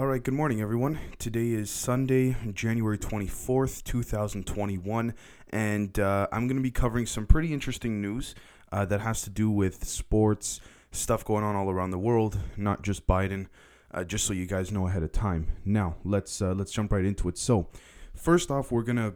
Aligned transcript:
All 0.00 0.06
right, 0.06 0.24
good 0.24 0.32
morning, 0.32 0.62
everyone. 0.62 0.98
Today 1.18 1.50
is 1.50 1.70
Sunday, 1.70 2.34
January 2.54 2.96
24th, 2.96 3.84
2021, 3.84 5.12
and 5.50 5.98
uh, 5.98 6.26
I'm 6.32 6.46
going 6.46 6.56
to 6.56 6.62
be 6.62 6.70
covering 6.70 7.04
some 7.04 7.26
pretty 7.26 7.52
interesting 7.52 8.00
news 8.00 8.34
uh, 8.72 8.86
that 8.86 9.02
has 9.02 9.20
to 9.24 9.28
do 9.28 9.50
with 9.50 9.84
sports, 9.84 10.62
stuff 10.90 11.22
going 11.22 11.44
on 11.44 11.54
all 11.54 11.68
around 11.68 11.90
the 11.90 11.98
world, 11.98 12.38
not 12.56 12.80
just 12.80 13.06
Biden, 13.06 13.48
uh, 13.92 14.02
just 14.02 14.24
so 14.24 14.32
you 14.32 14.46
guys 14.46 14.72
know 14.72 14.86
ahead 14.86 15.02
of 15.02 15.12
time. 15.12 15.48
Now, 15.66 15.96
let's 16.02 16.40
uh, 16.40 16.54
let's 16.54 16.72
jump 16.72 16.92
right 16.92 17.04
into 17.04 17.28
it. 17.28 17.36
So, 17.36 17.68
first 18.14 18.50
off, 18.50 18.72
we're 18.72 18.84
going 18.84 18.96
to 18.96 19.12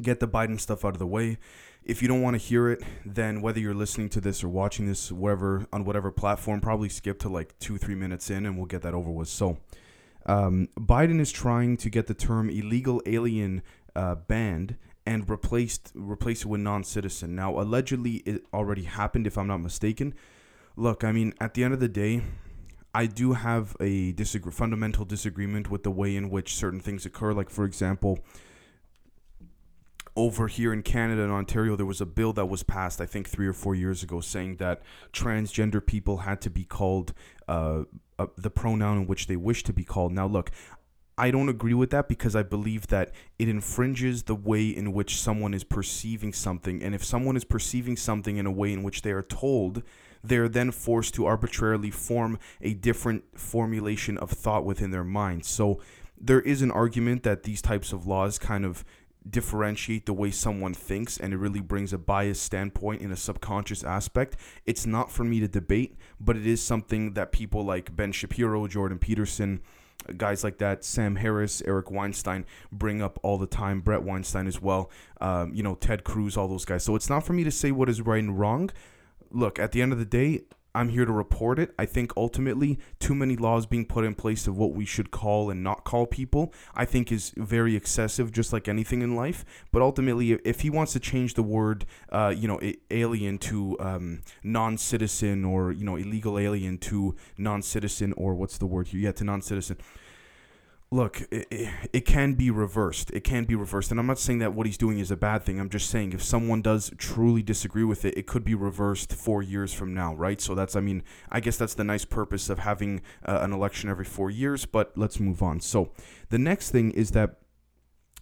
get 0.00 0.20
the 0.20 0.28
Biden 0.28 0.60
stuff 0.60 0.84
out 0.84 0.94
of 0.94 1.00
the 1.00 1.08
way. 1.08 1.38
If 1.84 2.00
you 2.00 2.06
don't 2.06 2.22
want 2.22 2.34
to 2.34 2.38
hear 2.38 2.68
it, 2.70 2.82
then 3.04 3.42
whether 3.42 3.58
you're 3.58 3.74
listening 3.74 4.08
to 4.10 4.20
this 4.20 4.44
or 4.44 4.48
watching 4.48 4.86
this, 4.86 5.10
wherever 5.10 5.66
on 5.72 5.84
whatever 5.84 6.12
platform, 6.12 6.60
probably 6.60 6.88
skip 6.88 7.18
to 7.20 7.28
like 7.28 7.58
two, 7.58 7.76
three 7.76 7.96
minutes 7.96 8.30
in, 8.30 8.46
and 8.46 8.56
we'll 8.56 8.66
get 8.66 8.82
that 8.82 8.94
over 8.94 9.10
with. 9.10 9.28
So, 9.28 9.58
um, 10.26 10.68
Biden 10.78 11.20
is 11.20 11.32
trying 11.32 11.76
to 11.78 11.90
get 11.90 12.06
the 12.06 12.14
term 12.14 12.48
illegal 12.48 13.02
alien 13.04 13.62
uh, 13.96 14.14
banned 14.14 14.76
and 15.04 15.28
replaced 15.28 15.90
replace 15.94 16.42
it 16.42 16.46
with 16.46 16.60
non-citizen. 16.60 17.34
Now, 17.34 17.58
allegedly, 17.58 18.16
it 18.24 18.44
already 18.54 18.84
happened, 18.84 19.26
if 19.26 19.36
I'm 19.36 19.48
not 19.48 19.58
mistaken. 19.58 20.14
Look, 20.76 21.02
I 21.02 21.10
mean, 21.10 21.34
at 21.40 21.54
the 21.54 21.64
end 21.64 21.74
of 21.74 21.80
the 21.80 21.88
day, 21.88 22.22
I 22.94 23.06
do 23.06 23.32
have 23.32 23.76
a 23.80 24.12
disagree, 24.12 24.52
fundamental 24.52 25.04
disagreement 25.04 25.70
with 25.70 25.82
the 25.82 25.90
way 25.90 26.14
in 26.14 26.30
which 26.30 26.54
certain 26.54 26.80
things 26.80 27.04
occur. 27.04 27.32
Like, 27.32 27.50
for 27.50 27.64
example, 27.64 28.20
over 30.16 30.46
here 30.46 30.72
in 30.72 30.82
Canada 30.82 31.22
and 31.22 31.32
Ontario, 31.32 31.76
there 31.76 31.86
was 31.86 32.00
a 32.00 32.06
bill 32.06 32.32
that 32.34 32.46
was 32.46 32.62
passed, 32.62 33.00
I 33.00 33.06
think, 33.06 33.28
three 33.28 33.46
or 33.46 33.52
four 33.52 33.74
years 33.74 34.02
ago, 34.02 34.20
saying 34.20 34.56
that 34.56 34.82
transgender 35.12 35.84
people 35.84 36.18
had 36.18 36.40
to 36.42 36.50
be 36.50 36.64
called 36.64 37.14
uh, 37.48 37.84
uh, 38.18 38.26
the 38.36 38.50
pronoun 38.50 38.98
in 38.98 39.06
which 39.06 39.26
they 39.26 39.36
wish 39.36 39.62
to 39.64 39.72
be 39.72 39.84
called. 39.84 40.12
Now, 40.12 40.26
look, 40.26 40.50
I 41.16 41.30
don't 41.30 41.48
agree 41.48 41.74
with 41.74 41.90
that 41.90 42.08
because 42.08 42.34
I 42.34 42.42
believe 42.42 42.88
that 42.88 43.12
it 43.38 43.48
infringes 43.48 44.24
the 44.24 44.34
way 44.34 44.68
in 44.68 44.92
which 44.92 45.20
someone 45.20 45.54
is 45.54 45.64
perceiving 45.64 46.32
something. 46.32 46.82
And 46.82 46.94
if 46.94 47.04
someone 47.04 47.36
is 47.36 47.44
perceiving 47.44 47.96
something 47.96 48.36
in 48.36 48.46
a 48.46 48.50
way 48.50 48.72
in 48.72 48.82
which 48.82 49.02
they 49.02 49.12
are 49.12 49.22
told, 49.22 49.82
they're 50.24 50.48
then 50.48 50.70
forced 50.70 51.14
to 51.14 51.26
arbitrarily 51.26 51.90
form 51.90 52.38
a 52.60 52.74
different 52.74 53.38
formulation 53.38 54.16
of 54.18 54.30
thought 54.30 54.64
within 54.64 54.90
their 54.90 55.04
mind. 55.04 55.44
So 55.44 55.80
there 56.18 56.40
is 56.40 56.62
an 56.62 56.70
argument 56.70 57.24
that 57.24 57.42
these 57.42 57.60
types 57.60 57.92
of 57.92 58.06
laws 58.06 58.38
kind 58.38 58.64
of 58.64 58.84
differentiate 59.28 60.06
the 60.06 60.12
way 60.12 60.30
someone 60.30 60.74
thinks 60.74 61.16
and 61.16 61.32
it 61.32 61.36
really 61.36 61.60
brings 61.60 61.92
a 61.92 61.98
biased 61.98 62.42
standpoint 62.42 63.02
in 63.02 63.12
a 63.12 63.16
subconscious 63.16 63.84
aspect. 63.84 64.36
It's 64.66 64.86
not 64.86 65.10
for 65.10 65.24
me 65.24 65.40
to 65.40 65.48
debate, 65.48 65.96
but 66.20 66.36
it 66.36 66.46
is 66.46 66.62
something 66.62 67.14
that 67.14 67.32
people 67.32 67.64
like 67.64 67.94
Ben 67.94 68.12
Shapiro, 68.12 68.66
Jordan 68.66 68.98
Peterson, 68.98 69.60
guys 70.16 70.42
like 70.42 70.58
that, 70.58 70.84
Sam 70.84 71.16
Harris, 71.16 71.62
Eric 71.66 71.90
Weinstein 71.90 72.44
bring 72.70 73.02
up 73.02 73.18
all 73.22 73.38
the 73.38 73.46
time, 73.46 73.80
Brett 73.80 74.02
Weinstein 74.02 74.46
as 74.46 74.60
well, 74.60 74.90
um, 75.20 75.54
you 75.54 75.62
know, 75.62 75.74
Ted 75.74 76.04
Cruz, 76.04 76.36
all 76.36 76.48
those 76.48 76.64
guys. 76.64 76.82
So 76.82 76.96
it's 76.96 77.08
not 77.08 77.24
for 77.24 77.32
me 77.32 77.44
to 77.44 77.50
say 77.50 77.70
what 77.70 77.88
is 77.88 78.00
right 78.00 78.22
and 78.22 78.38
wrong. 78.38 78.70
Look, 79.30 79.58
at 79.58 79.72
the 79.72 79.80
end 79.80 79.92
of 79.92 79.98
the 79.98 80.04
day, 80.04 80.42
I'm 80.74 80.88
here 80.88 81.04
to 81.04 81.12
report 81.12 81.58
it. 81.58 81.74
I 81.78 81.86
think 81.86 82.12
ultimately 82.16 82.78
too 82.98 83.14
many 83.14 83.36
laws 83.36 83.66
being 83.66 83.84
put 83.84 84.04
in 84.04 84.14
place 84.14 84.46
of 84.46 84.56
what 84.56 84.72
we 84.72 84.84
should 84.84 85.10
call 85.10 85.50
and 85.50 85.62
not 85.62 85.84
call 85.84 86.06
people, 86.06 86.52
I 86.74 86.84
think 86.84 87.12
is 87.12 87.32
very 87.36 87.76
excessive, 87.76 88.32
just 88.32 88.52
like 88.52 88.68
anything 88.68 89.02
in 89.02 89.14
life. 89.14 89.44
But 89.70 89.82
ultimately, 89.82 90.32
if 90.44 90.60
he 90.60 90.70
wants 90.70 90.92
to 90.94 91.00
change 91.00 91.34
the 91.34 91.42
word, 91.42 91.84
uh, 92.10 92.34
you 92.36 92.48
know, 92.48 92.60
alien 92.90 93.38
to 93.38 93.76
um, 93.80 94.22
non-citizen 94.42 95.44
or 95.44 95.72
you 95.72 95.84
know 95.84 95.96
illegal 95.96 96.38
alien 96.38 96.78
to 96.78 97.14
non-citizen 97.36 98.12
or 98.14 98.34
what's 98.34 98.58
the 98.58 98.66
word 98.66 98.88
here? 98.88 99.00
Yeah, 99.00 99.12
to 99.12 99.24
non-citizen 99.24 99.76
look, 100.92 101.22
it, 101.30 101.70
it, 101.92 102.04
can 102.04 102.34
be 102.34 102.50
reversed. 102.50 103.10
It 103.12 103.24
can 103.24 103.44
be 103.44 103.54
reversed. 103.54 103.90
And 103.90 103.98
I'm 103.98 104.06
not 104.06 104.18
saying 104.18 104.40
that 104.40 104.52
what 104.52 104.66
he's 104.66 104.76
doing 104.76 104.98
is 104.98 105.10
a 105.10 105.16
bad 105.16 105.42
thing. 105.42 105.58
I'm 105.58 105.70
just 105.70 105.88
saying 105.88 106.12
if 106.12 106.22
someone 106.22 106.60
does 106.60 106.92
truly 106.98 107.42
disagree 107.42 107.82
with 107.82 108.04
it, 108.04 108.16
it 108.16 108.26
could 108.26 108.44
be 108.44 108.54
reversed 108.54 109.14
four 109.14 109.42
years 109.42 109.72
from 109.72 109.94
now, 109.94 110.14
right? 110.14 110.38
So 110.38 110.54
that's, 110.54 110.76
I 110.76 110.80
mean, 110.80 111.02
I 111.30 111.40
guess 111.40 111.56
that's 111.56 111.74
the 111.74 111.82
nice 111.82 112.04
purpose 112.04 112.50
of 112.50 112.58
having 112.58 113.00
uh, 113.24 113.38
an 113.40 113.54
election 113.54 113.88
every 113.88 114.04
four 114.04 114.30
years, 114.30 114.66
but 114.66 114.92
let's 114.94 115.18
move 115.18 115.42
on. 115.42 115.60
So 115.60 115.92
the 116.28 116.38
next 116.38 116.70
thing 116.70 116.90
is 116.90 117.12
that 117.12 117.36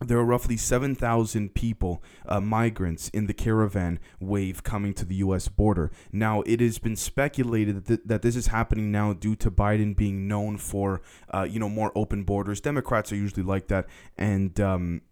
there 0.01 0.19
are 0.19 0.25
roughly 0.25 0.57
7,000 0.57 1.55
people, 1.55 2.03
uh, 2.27 2.41
migrants, 2.41 3.11
in 3.11 3.27
the 3.27 3.35
caravan 3.35 3.99
wave 4.19 4.63
coming 4.63 4.95
to 4.95 5.05
the 5.05 5.17
U.S. 5.17 5.49
border. 5.49 5.91
Now, 6.11 6.41
it 6.43 6.61
has 6.61 6.79
been 6.79 6.97
speculated 6.97 7.77
that, 7.77 7.87
th- 7.87 8.01
that 8.07 8.23
this 8.23 8.35
is 8.35 8.47
happening 8.47 8.91
now 8.91 9.13
due 9.13 9.37
to 9.37 9.51
Biden 9.51 9.95
being 9.95 10.27
known 10.27 10.57
for, 10.57 11.03
uh, 11.35 11.47
you 11.49 11.61
know, 11.61 11.69
more 11.69 11.93
open 11.95 12.25
borders. 12.25 12.61
Democrats 12.61 13.13
are 13.13 13.17
usually 13.17 13.43
like 13.43 13.69
that, 13.69 13.87
and 14.17 14.59
um, 14.59 15.03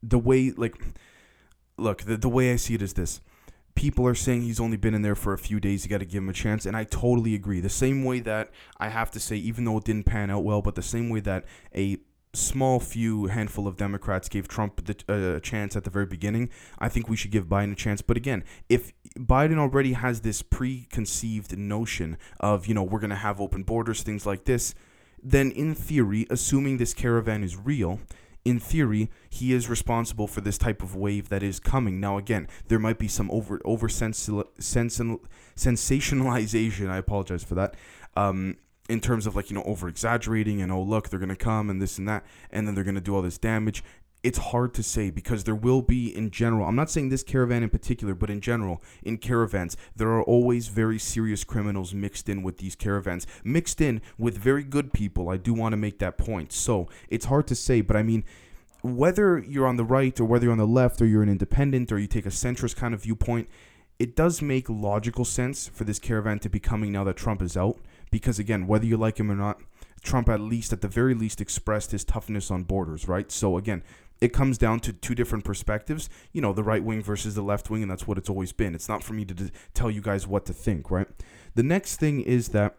the 0.00 0.18
way, 0.18 0.52
like, 0.56 0.80
look, 1.76 2.02
the, 2.02 2.16
the 2.16 2.28
way 2.28 2.52
I 2.52 2.56
see 2.56 2.74
it 2.74 2.82
is 2.82 2.94
this 2.94 3.20
people 3.74 4.06
are 4.06 4.14
saying 4.14 4.42
he's 4.42 4.60
only 4.60 4.76
been 4.76 4.94
in 4.94 5.00
there 5.00 5.14
for 5.14 5.32
a 5.32 5.38
few 5.38 5.58
days. 5.58 5.84
You 5.84 5.90
got 5.90 5.98
to 5.98 6.04
give 6.04 6.22
him 6.22 6.28
a 6.28 6.34
chance. 6.34 6.66
And 6.66 6.76
I 6.76 6.84
totally 6.84 7.34
agree. 7.34 7.60
The 7.60 7.68
same 7.70 8.04
way 8.04 8.20
that 8.20 8.50
I 8.78 8.88
have 8.88 9.10
to 9.12 9.20
say, 9.20 9.36
even 9.36 9.64
though 9.64 9.78
it 9.78 9.84
didn't 9.84 10.04
pan 10.04 10.28
out 10.28 10.44
well, 10.44 10.60
but 10.60 10.74
the 10.74 10.82
same 10.82 11.08
way 11.08 11.20
that 11.20 11.44
a 11.74 11.96
small 12.32 12.78
few 12.78 13.26
handful 13.26 13.66
of 13.66 13.76
Democrats 13.76 14.28
gave 14.28 14.46
Trump 14.46 14.84
the, 14.84 14.96
uh, 15.08 15.36
a 15.36 15.40
chance 15.40 15.76
at 15.76 15.84
the 15.84 15.90
very 15.90 16.06
beginning. 16.06 16.48
I 16.78 16.88
think 16.88 17.08
we 17.08 17.16
should 17.16 17.30
give 17.30 17.46
Biden 17.46 17.72
a 17.72 17.76
chance. 17.76 18.02
But 18.02 18.16
again, 18.16 18.44
if 18.68 18.92
Biden 19.18 19.58
already 19.58 19.94
has 19.94 20.20
this 20.20 20.42
preconceived 20.42 21.56
notion 21.58 22.16
of, 22.38 22.66
you 22.66 22.74
know, 22.74 22.84
we're 22.84 23.00
going 23.00 23.10
to 23.10 23.16
have 23.16 23.40
open 23.40 23.64
borders, 23.64 24.02
things 24.02 24.26
like 24.26 24.44
this, 24.44 24.74
then 25.22 25.50
in 25.50 25.74
theory, 25.74 26.26
assuming 26.30 26.78
this 26.78 26.94
caravan 26.94 27.42
is 27.42 27.56
real, 27.56 28.00
in 28.44 28.58
theory, 28.58 29.10
he 29.28 29.52
is 29.52 29.68
responsible 29.68 30.26
for 30.26 30.40
this 30.40 30.56
type 30.56 30.82
of 30.82 30.96
wave 30.96 31.28
that 31.28 31.42
is 31.42 31.60
coming. 31.60 32.00
Now, 32.00 32.16
again, 32.16 32.48
there 32.68 32.78
might 32.78 32.98
be 32.98 33.08
some 33.08 33.30
over 33.30 33.60
over 33.66 33.88
sensationalization. 33.88 36.88
I 36.88 36.96
apologize 36.96 37.44
for 37.44 37.54
that. 37.56 37.74
Um, 38.16 38.56
in 38.90 39.00
terms 39.00 39.26
of 39.26 39.36
like 39.36 39.50
you 39.50 39.56
know 39.56 39.62
over 39.62 39.88
exaggerating 39.88 40.60
and 40.60 40.70
oh 40.72 40.82
look 40.82 41.08
they're 41.08 41.20
gonna 41.20 41.36
come 41.36 41.70
and 41.70 41.80
this 41.80 41.98
and 41.98 42.08
that 42.08 42.24
and 42.50 42.66
then 42.66 42.74
they're 42.74 42.84
gonna 42.84 43.00
do 43.00 43.14
all 43.14 43.22
this 43.22 43.38
damage. 43.38 43.82
It's 44.22 44.36
hard 44.36 44.74
to 44.74 44.82
say 44.82 45.08
because 45.08 45.44
there 45.44 45.54
will 45.54 45.80
be 45.80 46.14
in 46.14 46.30
general 46.30 46.68
i'm 46.68 46.76
not 46.76 46.90
saying 46.90 47.08
this 47.08 47.22
caravan 47.22 47.62
in 47.62 47.70
particular 47.70 48.14
but 48.14 48.28
in 48.28 48.42
general 48.42 48.82
in 49.02 49.16
caravans 49.16 49.78
there 49.96 50.08
are 50.08 50.22
always 50.22 50.68
very 50.68 50.98
serious 50.98 51.42
criminals 51.42 51.94
mixed 51.94 52.28
in 52.28 52.42
with 52.42 52.58
these 52.58 52.74
caravans 52.74 53.26
mixed 53.44 53.80
in 53.80 54.02
with 54.18 54.36
very 54.36 54.62
good 54.62 54.92
people. 54.92 55.30
I 55.30 55.38
do 55.38 55.54
want 55.54 55.72
to 55.72 55.78
make 55.78 56.00
that 56.00 56.18
point. 56.18 56.52
So 56.52 56.86
it's 57.08 57.24
hard 57.26 57.46
to 57.46 57.54
say 57.54 57.80
but 57.80 57.96
i 57.96 58.02
mean 58.02 58.24
whether 58.82 59.38
you're 59.38 59.66
on 59.66 59.76
the 59.76 59.84
right 59.84 60.18
or 60.20 60.24
whether 60.24 60.44
you're 60.44 60.52
on 60.52 60.58
the 60.58 60.66
left 60.66 61.00
or 61.00 61.06
you're 61.06 61.22
an 61.22 61.28
independent 61.28 61.92
or 61.92 61.98
you 61.98 62.06
take 62.06 62.26
a 62.26 62.30
centrist 62.30 62.76
kind 62.76 62.94
of 62.94 63.02
viewpoint 63.02 63.48
it 63.98 64.16
does 64.16 64.40
make 64.40 64.70
logical 64.70 65.24
sense 65.24 65.68
for 65.68 65.84
this 65.84 65.98
caravan 65.98 66.38
to 66.38 66.48
be 66.48 66.58
coming 66.58 66.92
now 66.92 67.04
that 67.04 67.16
trump 67.16 67.42
is 67.42 67.56
out 67.56 67.78
because 68.10 68.38
again, 68.38 68.66
whether 68.66 68.86
you 68.86 68.96
like 68.96 69.18
him 69.18 69.30
or 69.30 69.36
not, 69.36 69.60
Trump 70.02 70.28
at 70.28 70.40
least 70.40 70.72
at 70.72 70.80
the 70.80 70.88
very 70.88 71.14
least 71.14 71.40
expressed 71.40 71.92
his 71.92 72.04
toughness 72.04 72.50
on 72.50 72.64
borders, 72.64 73.06
right? 73.06 73.30
So 73.30 73.56
again, 73.56 73.82
it 74.20 74.32
comes 74.32 74.58
down 74.58 74.80
to 74.80 74.92
two 74.92 75.14
different 75.14 75.44
perspectives, 75.44 76.10
you 76.32 76.40
know, 76.40 76.52
the 76.52 76.62
right 76.62 76.84
wing 76.84 77.02
versus 77.02 77.34
the 77.34 77.42
left 77.42 77.70
wing, 77.70 77.82
and 77.82 77.90
that's 77.90 78.06
what 78.06 78.18
it's 78.18 78.28
always 78.28 78.52
been. 78.52 78.74
It's 78.74 78.88
not 78.88 79.02
for 79.02 79.14
me 79.14 79.24
to 79.24 79.34
d- 79.34 79.50
tell 79.72 79.90
you 79.90 80.00
guys 80.00 80.26
what 80.26 80.44
to 80.46 80.52
think, 80.52 80.90
right? 80.90 81.08
The 81.54 81.62
next 81.62 81.96
thing 81.96 82.20
is 82.20 82.48
that 82.48 82.76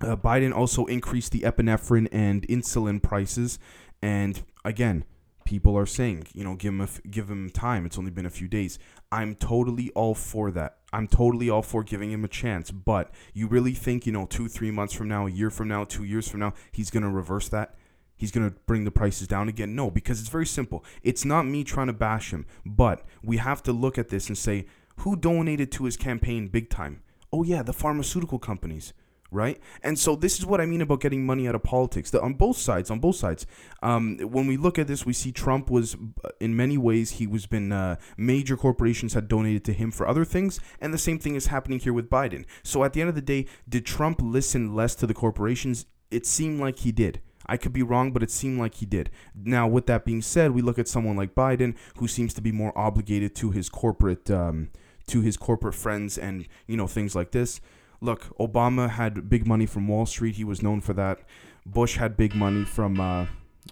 uh, 0.00 0.16
Biden 0.16 0.54
also 0.54 0.84
increased 0.86 1.32
the 1.32 1.40
epinephrine 1.40 2.08
and 2.12 2.46
insulin 2.48 3.02
prices, 3.02 3.58
and 4.02 4.42
again, 4.64 5.04
people 5.44 5.76
are 5.78 5.86
saying, 5.86 6.26
you 6.34 6.44
know, 6.44 6.54
give 6.56 6.74
him 6.74 6.88
give 7.10 7.30
him 7.30 7.50
time. 7.50 7.86
It's 7.86 7.98
only 7.98 8.10
been 8.10 8.26
a 8.26 8.30
few 8.30 8.48
days. 8.48 8.78
I'm 9.14 9.36
totally 9.36 9.92
all 9.94 10.16
for 10.16 10.50
that. 10.50 10.78
I'm 10.92 11.06
totally 11.06 11.48
all 11.48 11.62
for 11.62 11.84
giving 11.84 12.10
him 12.10 12.24
a 12.24 12.28
chance. 12.28 12.72
But 12.72 13.12
you 13.32 13.46
really 13.46 13.72
think, 13.72 14.06
you 14.06 14.12
know, 14.12 14.26
two, 14.26 14.48
three 14.48 14.72
months 14.72 14.92
from 14.92 15.06
now, 15.06 15.28
a 15.28 15.30
year 15.30 15.50
from 15.50 15.68
now, 15.68 15.84
two 15.84 16.02
years 16.02 16.26
from 16.26 16.40
now, 16.40 16.52
he's 16.72 16.90
gonna 16.90 17.08
reverse 17.08 17.48
that? 17.50 17.76
He's 18.16 18.32
gonna 18.32 18.54
bring 18.66 18.82
the 18.82 18.90
prices 18.90 19.28
down 19.28 19.48
again? 19.48 19.76
No, 19.76 19.88
because 19.88 20.18
it's 20.18 20.28
very 20.28 20.46
simple. 20.46 20.84
It's 21.04 21.24
not 21.24 21.46
me 21.46 21.62
trying 21.62 21.86
to 21.86 21.92
bash 21.92 22.32
him, 22.32 22.44
but 22.66 23.06
we 23.22 23.36
have 23.36 23.62
to 23.62 23.72
look 23.72 23.98
at 23.98 24.08
this 24.08 24.26
and 24.26 24.36
say, 24.36 24.66
who 24.96 25.14
donated 25.14 25.70
to 25.72 25.84
his 25.84 25.96
campaign 25.96 26.48
big 26.48 26.68
time? 26.68 27.00
Oh 27.32 27.44
yeah, 27.44 27.62
the 27.62 27.72
pharmaceutical 27.72 28.40
companies 28.40 28.94
right? 29.30 29.60
And 29.82 29.98
so 29.98 30.14
this 30.16 30.38
is 30.38 30.46
what 30.46 30.60
I 30.60 30.66
mean 30.66 30.80
about 30.80 31.00
getting 31.00 31.26
money 31.26 31.48
out 31.48 31.54
of 31.54 31.62
politics. 31.62 32.10
That 32.10 32.22
on 32.22 32.34
both 32.34 32.56
sides, 32.56 32.90
on 32.90 33.00
both 33.00 33.16
sides. 33.16 33.46
Um, 33.82 34.18
when 34.18 34.46
we 34.46 34.56
look 34.56 34.78
at 34.78 34.86
this, 34.86 35.04
we 35.04 35.12
see 35.12 35.32
Trump 35.32 35.70
was, 35.70 35.96
in 36.40 36.56
many 36.56 36.78
ways, 36.78 37.12
he 37.12 37.26
was 37.26 37.46
been 37.46 37.72
uh, 37.72 37.96
major 38.16 38.56
corporations 38.56 39.14
had 39.14 39.28
donated 39.28 39.64
to 39.64 39.72
him 39.72 39.90
for 39.90 40.06
other 40.06 40.24
things, 40.24 40.60
and 40.80 40.94
the 40.94 40.98
same 40.98 41.18
thing 41.18 41.34
is 41.34 41.46
happening 41.46 41.78
here 41.78 41.92
with 41.92 42.08
Biden. 42.08 42.44
So 42.62 42.84
at 42.84 42.92
the 42.92 43.00
end 43.00 43.08
of 43.08 43.16
the 43.16 43.22
day, 43.22 43.46
did 43.68 43.84
Trump 43.84 44.20
listen 44.22 44.74
less 44.74 44.94
to 44.96 45.06
the 45.06 45.14
corporations? 45.14 45.86
It 46.10 46.26
seemed 46.26 46.60
like 46.60 46.80
he 46.80 46.92
did. 46.92 47.20
I 47.46 47.56
could 47.58 47.74
be 47.74 47.82
wrong, 47.82 48.12
but 48.12 48.22
it 48.22 48.30
seemed 48.30 48.58
like 48.58 48.76
he 48.76 48.86
did. 48.86 49.10
Now, 49.34 49.66
with 49.68 49.86
that 49.86 50.06
being 50.06 50.22
said, 50.22 50.52
we 50.52 50.62
look 50.62 50.78
at 50.78 50.88
someone 50.88 51.16
like 51.16 51.34
Biden, 51.34 51.76
who 51.98 52.08
seems 52.08 52.32
to 52.34 52.40
be 52.40 52.52
more 52.52 52.76
obligated 52.76 53.34
to 53.36 53.50
his 53.50 53.68
corporate, 53.68 54.30
um, 54.30 54.70
to 55.08 55.20
his 55.20 55.36
corporate 55.36 55.74
friends, 55.74 56.16
and 56.16 56.46
you 56.66 56.76
know 56.76 56.86
things 56.86 57.14
like 57.14 57.32
this 57.32 57.60
look, 58.04 58.36
Obama 58.38 58.90
had 58.90 59.28
big 59.28 59.46
money 59.46 59.66
from 59.66 59.88
Wall 59.88 60.06
Street. 60.06 60.36
He 60.36 60.44
was 60.44 60.62
known 60.62 60.80
for 60.80 60.92
that. 60.94 61.20
Bush 61.66 61.96
had 61.96 62.16
big 62.16 62.34
money 62.34 62.64
from. 62.64 63.00
Uh, 63.00 63.26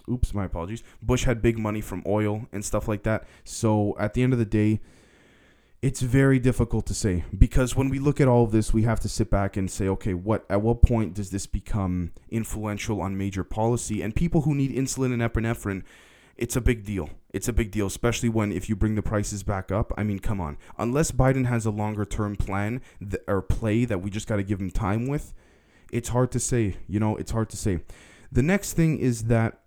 oops, 0.09 0.33
my 0.33 0.45
apologies. 0.45 0.83
Bush 1.01 1.23
had 1.25 1.41
big 1.41 1.57
money 1.57 1.81
from 1.81 2.03
oil 2.05 2.47
and 2.51 2.65
stuff 2.65 2.87
like 2.87 3.03
that. 3.03 3.25
So 3.43 3.95
at 3.99 4.13
the 4.13 4.23
end 4.23 4.33
of 4.33 4.39
the 4.39 4.45
day, 4.45 4.81
it's 5.81 6.01
very 6.01 6.39
difficult 6.39 6.85
to 6.85 6.93
say 6.93 7.25
because 7.37 7.75
when 7.75 7.89
we 7.89 7.99
look 7.99 8.21
at 8.21 8.27
all 8.27 8.45
of 8.45 8.51
this, 8.51 8.73
we 8.73 8.83
have 8.83 9.01
to 9.01 9.09
sit 9.09 9.29
back 9.29 9.57
and 9.57 9.69
say, 9.69 9.87
okay, 9.89 10.13
what 10.13 10.45
at 10.49 10.61
what 10.61 10.81
point 10.81 11.13
does 11.13 11.29
this 11.29 11.45
become 11.45 12.13
influential 12.29 13.01
on 13.01 13.17
major 13.17 13.43
policy? 13.43 14.01
And 14.01 14.15
people 14.15 14.41
who 14.41 14.55
need 14.55 14.71
insulin 14.71 15.13
and 15.13 15.21
epinephrine, 15.21 15.83
it's 16.37 16.55
a 16.55 16.61
big 16.61 16.83
deal. 16.83 17.09
It's 17.33 17.47
a 17.47 17.53
big 17.53 17.71
deal, 17.71 17.87
especially 17.87 18.29
when 18.29 18.51
if 18.51 18.69
you 18.69 18.75
bring 18.75 18.95
the 18.95 19.01
prices 19.01 19.43
back 19.43 19.71
up. 19.71 19.91
I 19.97 20.03
mean, 20.03 20.19
come 20.19 20.39
on. 20.41 20.57
Unless 20.77 21.11
Biden 21.11 21.45
has 21.45 21.65
a 21.65 21.71
longer 21.71 22.05
term 22.05 22.35
plan 22.35 22.81
th- 22.99 23.23
or 23.27 23.41
play 23.41 23.85
that 23.85 24.01
we 24.01 24.09
just 24.09 24.27
got 24.27 24.37
to 24.37 24.43
give 24.43 24.59
him 24.59 24.71
time 24.71 25.07
with, 25.07 25.33
it's 25.91 26.09
hard 26.09 26.31
to 26.31 26.39
say. 26.39 26.77
You 26.87 26.99
know, 26.99 27.15
it's 27.15 27.31
hard 27.31 27.49
to 27.49 27.57
say. 27.57 27.79
The 28.31 28.43
next 28.43 28.73
thing 28.73 28.97
is 28.97 29.25
that 29.25 29.59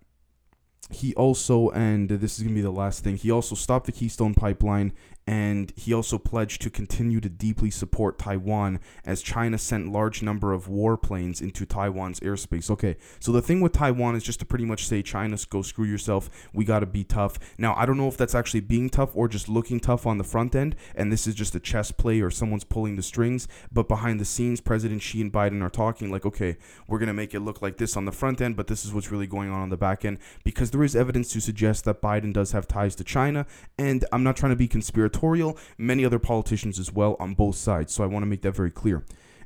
he 0.89 1.13
also, 1.15 1.69
and 1.69 2.09
this 2.09 2.37
is 2.37 2.43
going 2.43 2.53
to 2.53 2.55
be 2.55 2.61
the 2.61 2.71
last 2.71 3.03
thing, 3.03 3.17
he 3.17 3.31
also 3.31 3.55
stopped 3.55 3.85
the 3.85 3.91
Keystone 3.91 4.33
Pipeline 4.33 4.93
and 5.27 5.73
he 5.75 5.93
also 5.93 6.17
pledged 6.17 6.61
to 6.61 6.69
continue 6.69 7.19
to 7.19 7.27
deeply 7.27 7.69
support 7.69 8.17
Taiwan 8.17 8.79
as 9.05 9.21
China 9.21 9.57
sent 9.57 9.91
large 9.91 10.23
number 10.23 10.53
of 10.53 10.67
warplanes 10.67 11.41
into 11.41 11.65
Taiwan's 11.65 12.21
airspace. 12.21 12.71
Okay, 12.71 12.95
so 13.19 13.33
the 13.33 13.41
thing 13.41 13.59
with 13.59 13.73
Taiwan 13.73 14.15
is 14.15 14.23
just 14.23 14.39
to 14.39 14.45
pretty 14.45 14.63
much 14.63 14.87
say 14.87 15.03
China 15.03 15.37
go 15.49 15.61
screw 15.61 15.85
yourself. 15.85 16.29
We 16.53 16.63
got 16.63 16.79
to 16.79 16.85
be 16.85 17.03
tough. 17.03 17.37
Now, 17.57 17.75
I 17.75 17.85
don't 17.85 17.97
know 17.97 18.07
if 18.07 18.15
that's 18.15 18.33
actually 18.33 18.61
being 18.61 18.89
tough 18.89 19.11
or 19.15 19.27
just 19.27 19.49
looking 19.49 19.81
tough 19.81 20.07
on 20.07 20.17
the 20.17 20.23
front 20.23 20.55
end 20.55 20.77
and 20.95 21.11
this 21.11 21.27
is 21.27 21.35
just 21.35 21.53
a 21.55 21.59
chess 21.59 21.91
play 21.91 22.21
or 22.21 22.31
someone's 22.31 22.63
pulling 22.63 22.95
the 22.95 23.03
strings, 23.03 23.49
but 23.69 23.89
behind 23.89 24.21
the 24.21 24.25
scenes 24.25 24.61
President 24.61 25.01
Xi 25.01 25.19
and 25.19 25.33
Biden 25.33 25.61
are 25.61 25.69
talking 25.69 26.09
like, 26.09 26.25
"Okay, 26.25 26.55
we're 26.87 26.99
going 26.99 27.07
to 27.07 27.13
make 27.13 27.33
it 27.33 27.41
look 27.41 27.61
like 27.61 27.77
this 27.77 27.97
on 27.97 28.05
the 28.05 28.11
front 28.13 28.39
end, 28.39 28.55
but 28.55 28.67
this 28.67 28.85
is 28.85 28.93
what's 28.93 29.11
really 29.11 29.27
going 29.27 29.49
on 29.49 29.59
on 29.59 29.69
the 29.69 29.77
back 29.77 30.05
end 30.05 30.19
because 30.45 30.71
there 30.71 30.83
is 30.83 30.95
evidence 30.95 31.33
to 31.33 31.41
suggest 31.41 31.83
that 31.83 32.01
Biden 32.01 32.31
does 32.31 32.53
have 32.53 32.65
ties 32.65 32.95
to 32.95 33.03
China 33.03 33.45
and 33.77 34.05
I'm 34.13 34.23
not 34.23 34.37
trying 34.37 34.51
to 34.51 34.55
be 34.55 34.69
conspiratorial 34.69 35.16
many 35.77 36.05
other 36.05 36.19
politicians 36.19 36.79
as 36.79 36.91
well 36.91 37.15
on 37.19 37.33
both 37.33 37.55
sides. 37.55 37.93
So 37.93 38.03
I 38.03 38.07
want 38.07 38.23
to 38.23 38.27
make 38.27 38.41
that 38.41 38.55
very 38.55 38.71
clear. 38.71 39.03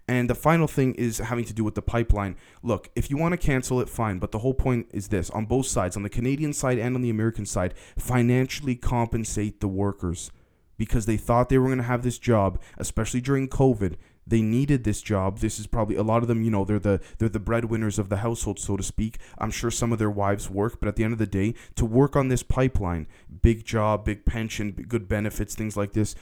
And 0.07 0.29
the 0.29 0.35
final 0.35 0.67
thing 0.67 0.93
is 0.95 1.19
having 1.19 1.45
to 1.45 1.53
do 1.53 1.63
with 1.63 1.75
the 1.75 1.81
pipeline. 1.81 2.35
Look, 2.63 2.89
if 2.95 3.09
you 3.09 3.17
want 3.17 3.31
to 3.31 3.37
cancel 3.37 3.79
it, 3.79 3.87
fine. 3.87 4.19
But 4.19 4.31
the 4.31 4.39
whole 4.39 4.53
point 4.53 4.87
is 4.91 5.07
this 5.07 5.29
on 5.29 5.45
both 5.45 5.67
sides, 5.67 5.95
on 5.95 6.03
the 6.03 6.09
Canadian 6.09 6.53
side 6.53 6.79
and 6.79 6.95
on 6.95 7.01
the 7.01 7.09
American 7.09 7.45
side, 7.45 7.73
financially 7.97 8.75
compensate 8.75 9.61
the 9.61 9.67
workers 9.67 10.31
because 10.77 11.05
they 11.05 11.17
thought 11.17 11.49
they 11.49 11.57
were 11.57 11.67
going 11.67 11.77
to 11.77 11.83
have 11.83 12.03
this 12.03 12.17
job, 12.17 12.59
especially 12.77 13.21
during 13.21 13.47
COVID. 13.47 13.95
They 14.25 14.41
needed 14.41 14.83
this 14.83 15.01
job. 15.01 15.39
This 15.39 15.59
is 15.59 15.67
probably 15.67 15.95
a 15.95 16.03
lot 16.03 16.21
of 16.21 16.27
them, 16.27 16.43
you 16.43 16.51
know, 16.51 16.63
they're 16.63 16.79
the 16.79 17.01
they're 17.17 17.29
the 17.29 17.39
breadwinners 17.39 17.97
of 17.97 18.09
the 18.09 18.17
household, 18.17 18.59
so 18.59 18.77
to 18.77 18.83
speak. 18.83 19.17
I'm 19.37 19.51
sure 19.51 19.71
some 19.71 19.91
of 19.91 19.99
their 19.99 20.11
wives 20.11 20.49
work, 20.49 20.79
but 20.79 20.87
at 20.87 20.95
the 20.95 21.03
end 21.03 21.13
of 21.13 21.19
the 21.19 21.25
day, 21.25 21.55
to 21.75 21.85
work 21.85 22.15
on 22.15 22.27
this 22.27 22.43
pipeline, 22.43 23.07
big 23.41 23.65
job, 23.65 24.05
big 24.05 24.25
pension, 24.25 24.71
good 24.71 25.07
benefits, 25.07 25.55
things 25.55 25.75
like 25.75 25.93
this, 25.93 26.15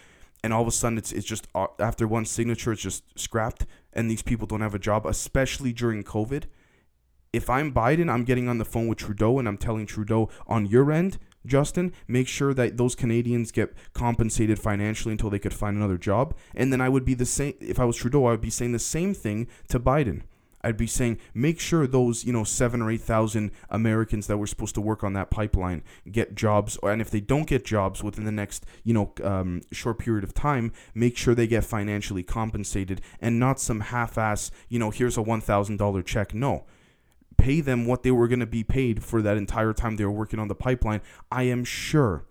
and 0.44 0.54
all 0.54 0.62
of 0.62 0.68
a 0.68 0.72
sudden 0.72 0.98
it's 0.98 1.12
it's 1.12 1.28
just 1.28 1.48
uh, 1.54 1.68
after 1.80 2.07
one 2.07 2.25
signature 2.25 2.72
it's 2.72 2.81
just 2.81 3.04
scrapped 3.19 3.66
and 3.94 4.10
these 4.10 4.22
people 4.22 4.48
don't 4.48 4.62
have 4.62 4.75
a 4.75 4.80
job, 4.80 5.06
especially 5.06 5.74
during 5.74 6.04
COVID. 6.04 6.45
If 7.31 7.50
I'm 7.50 7.74
Biden, 7.74 8.10
I'm 8.10 8.24
getting 8.24 8.48
on 8.48 8.57
the 8.57 8.66
phone 8.66 8.88
with 8.88 8.98
Trudeau 8.98 9.38
and 9.40 9.48
I'm 9.48 9.57
telling 9.57 9.86
Trudeau 9.86 10.30
on 10.48 10.66
your 10.66 10.92
end, 10.92 11.19
Justin, 11.46 11.94
make 12.08 12.28
sure 12.28 12.54
that 12.54 12.78
those 12.78 12.96
Canadians 12.96 13.52
get 13.52 13.74
compensated 13.94 14.60
financially 14.60 15.14
until 15.14 15.30
they 15.30 15.40
could 15.40 15.54
find 15.54 15.78
another 15.78 15.98
job. 15.98 16.36
And 16.56 16.72
then 16.72 16.82
I 16.82 16.90
would 16.90 17.06
be 17.06 17.14
the 17.14 17.26
same 17.26 17.54
if 17.60 17.80
I 17.80 17.86
was 17.86 17.98
Trudeau, 17.98 18.26
I 18.26 18.32
would 18.32 18.42
be 18.42 18.50
saying 18.50 18.74
the 18.74 18.80
same 18.80 19.14
thing 19.14 19.48
to 19.70 19.80
Biden. 19.80 20.24
I'd 20.62 20.76
be 20.76 20.88
saying, 20.88 21.20
make 21.34 21.58
sure 21.58 21.88
those, 21.88 22.26
you 22.26 22.34
know, 22.34 22.44
seven 22.44 22.82
or 22.82 22.92
eight 22.92 23.00
thousand 23.00 23.52
Americans 23.70 24.28
that 24.28 24.36
were 24.36 24.46
supposed 24.46 24.76
to 24.76 24.82
work 24.82 25.06
on 25.06 25.14
that 25.14 25.30
pipeline 25.30 25.84
get 26.12 26.36
jobs, 26.36 26.78
and 26.84 27.02
if 27.02 27.10
they 27.10 27.22
don't 27.22 27.48
get 27.48 27.64
jobs 27.64 28.04
within 28.04 28.26
the 28.26 28.32
next, 28.34 28.66
you 28.84 28.94
know, 28.94 29.14
um, 29.24 29.62
short 29.72 30.00
period 30.00 30.26
of 30.26 30.34
time, 30.34 30.74
make 30.94 31.16
sure 31.16 31.34
they 31.34 31.48
get 31.48 31.64
financially 31.64 32.24
compensated 32.24 33.00
and 33.22 33.40
not 33.40 33.62
some 33.62 33.80
half-ass, 33.80 34.52
you 34.68 34.80
know, 34.80 34.90
here's 34.90 35.16
a 35.16 35.22
one 35.22 35.40
thousand 35.40 35.78
dollar 35.78 36.04
check. 36.04 36.34
No, 36.34 36.66
pay 37.40 37.62
them 37.62 37.86
what 37.86 38.04
they 38.04 38.12
were 38.12 38.28
going 38.28 38.40
to 38.40 38.46
be 38.46 38.64
paid 38.64 39.04
for 39.04 39.22
that 39.22 39.38
entire 39.38 39.74
time 39.74 39.96
they 39.96 40.06
were 40.06 40.12
working 40.12 40.40
on 40.40 40.48
the 40.48 40.56
pipeline. 40.56 41.02
I 41.32 41.44
am 41.44 41.64
sure 41.64 42.26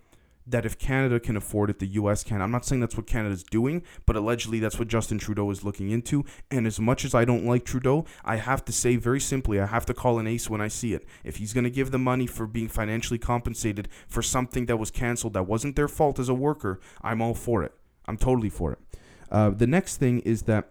that 0.46 0.64
if 0.64 0.78
Canada 0.78 1.20
can 1.20 1.36
afford 1.36 1.68
it, 1.68 1.78
the 1.78 1.86
US 1.88 2.24
can. 2.24 2.40
I'm 2.40 2.50
not 2.50 2.64
saying 2.64 2.80
that's 2.80 2.96
what 2.96 3.06
Canada's 3.06 3.42
doing, 3.42 3.82
but 4.06 4.16
allegedly 4.16 4.58
that's 4.58 4.78
what 4.78 4.88
Justin 4.88 5.18
Trudeau 5.18 5.50
is 5.50 5.62
looking 5.62 5.90
into. 5.90 6.24
And 6.50 6.66
as 6.66 6.80
much 6.80 7.04
as 7.04 7.14
I 7.14 7.24
don't 7.24 7.44
like 7.44 7.64
Trudeau, 7.64 8.06
I 8.24 8.36
have 8.36 8.64
to 8.66 8.72
say 8.72 8.96
very 8.96 9.20
simply, 9.20 9.60
I 9.60 9.66
have 9.66 9.84
to 9.86 9.94
call 9.94 10.18
an 10.18 10.26
ace 10.26 10.48
when 10.48 10.60
I 10.60 10.68
see 10.68 10.94
it. 10.94 11.04
If 11.22 11.36
he's 11.36 11.52
going 11.52 11.64
to 11.64 11.70
give 11.70 11.90
the 11.90 11.98
money 11.98 12.26
for 12.26 12.46
being 12.46 12.68
financially 12.68 13.18
compensated 13.18 13.88
for 14.08 14.22
something 14.22 14.66
that 14.66 14.78
was 14.78 14.90
canceled 14.90 15.34
that 15.34 15.46
wasn't 15.46 15.76
their 15.76 15.88
fault 15.88 16.18
as 16.18 16.28
a 16.28 16.34
worker, 16.34 16.80
I'm 17.02 17.20
all 17.20 17.34
for 17.34 17.62
it. 17.62 17.72
I'm 18.06 18.16
totally 18.16 18.50
for 18.50 18.72
it. 18.72 18.78
Uh, 19.30 19.50
the 19.50 19.66
next 19.66 19.96
thing 19.98 20.20
is 20.20 20.42
that 20.42 20.70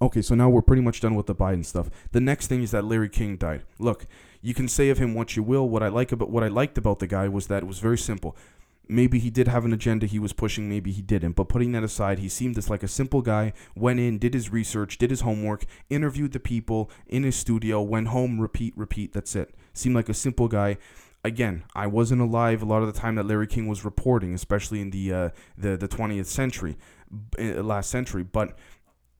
Okay, 0.00 0.20
so 0.20 0.34
now 0.34 0.48
we're 0.48 0.62
pretty 0.62 0.82
much 0.82 1.00
done 1.00 1.14
with 1.14 1.26
the 1.26 1.34
Biden 1.34 1.64
stuff. 1.64 1.90
The 2.10 2.20
next 2.20 2.48
thing 2.48 2.62
is 2.62 2.72
that 2.72 2.84
Larry 2.84 3.08
King 3.08 3.36
died. 3.36 3.62
Look, 3.78 4.06
you 4.42 4.52
can 4.52 4.68
say 4.68 4.88
of 4.90 4.98
him 4.98 5.14
what 5.14 5.36
you 5.36 5.42
will. 5.42 5.68
What 5.68 5.82
I 5.82 5.88
like 5.88 6.10
about 6.12 6.30
what 6.30 6.42
I 6.42 6.48
liked 6.48 6.76
about 6.76 6.98
the 6.98 7.06
guy 7.06 7.28
was 7.28 7.46
that 7.46 7.62
it 7.62 7.66
was 7.66 7.78
very 7.78 7.98
simple. 7.98 8.36
Maybe 8.88 9.18
he 9.18 9.30
did 9.30 9.48
have 9.48 9.64
an 9.64 9.72
agenda 9.72 10.06
he 10.06 10.20
was 10.20 10.32
pushing, 10.32 10.68
maybe 10.68 10.92
he 10.92 11.02
didn't. 11.02 11.32
But 11.32 11.48
putting 11.48 11.72
that 11.72 11.82
aside, 11.82 12.20
he 12.20 12.28
seemed 12.28 12.54
just 12.54 12.70
like 12.70 12.84
a 12.84 12.88
simple 12.88 13.20
guy, 13.20 13.52
went 13.74 13.98
in, 13.98 14.18
did 14.18 14.34
his 14.34 14.52
research, 14.52 14.98
did 14.98 15.10
his 15.10 15.22
homework, 15.22 15.64
interviewed 15.90 16.32
the 16.32 16.40
people 16.40 16.90
in 17.08 17.24
his 17.24 17.34
studio, 17.34 17.82
went 17.82 18.08
home, 18.08 18.40
repeat, 18.40 18.74
repeat, 18.76 19.12
that's 19.12 19.34
it. 19.34 19.54
Seemed 19.72 19.96
like 19.96 20.08
a 20.08 20.14
simple 20.14 20.46
guy. 20.46 20.78
Again, 21.24 21.64
I 21.74 21.88
wasn't 21.88 22.22
alive 22.22 22.62
a 22.62 22.66
lot 22.66 22.82
of 22.82 22.92
the 22.92 22.98
time 22.98 23.16
that 23.16 23.26
Larry 23.26 23.48
King 23.48 23.66
was 23.66 23.84
reporting, 23.84 24.34
especially 24.34 24.80
in 24.80 24.90
the 24.90 25.12
uh, 25.12 25.30
the 25.58 25.76
the 25.76 25.88
20th 25.88 26.26
century, 26.26 26.76
uh, 27.40 27.62
last 27.64 27.90
century, 27.90 28.22
but 28.22 28.56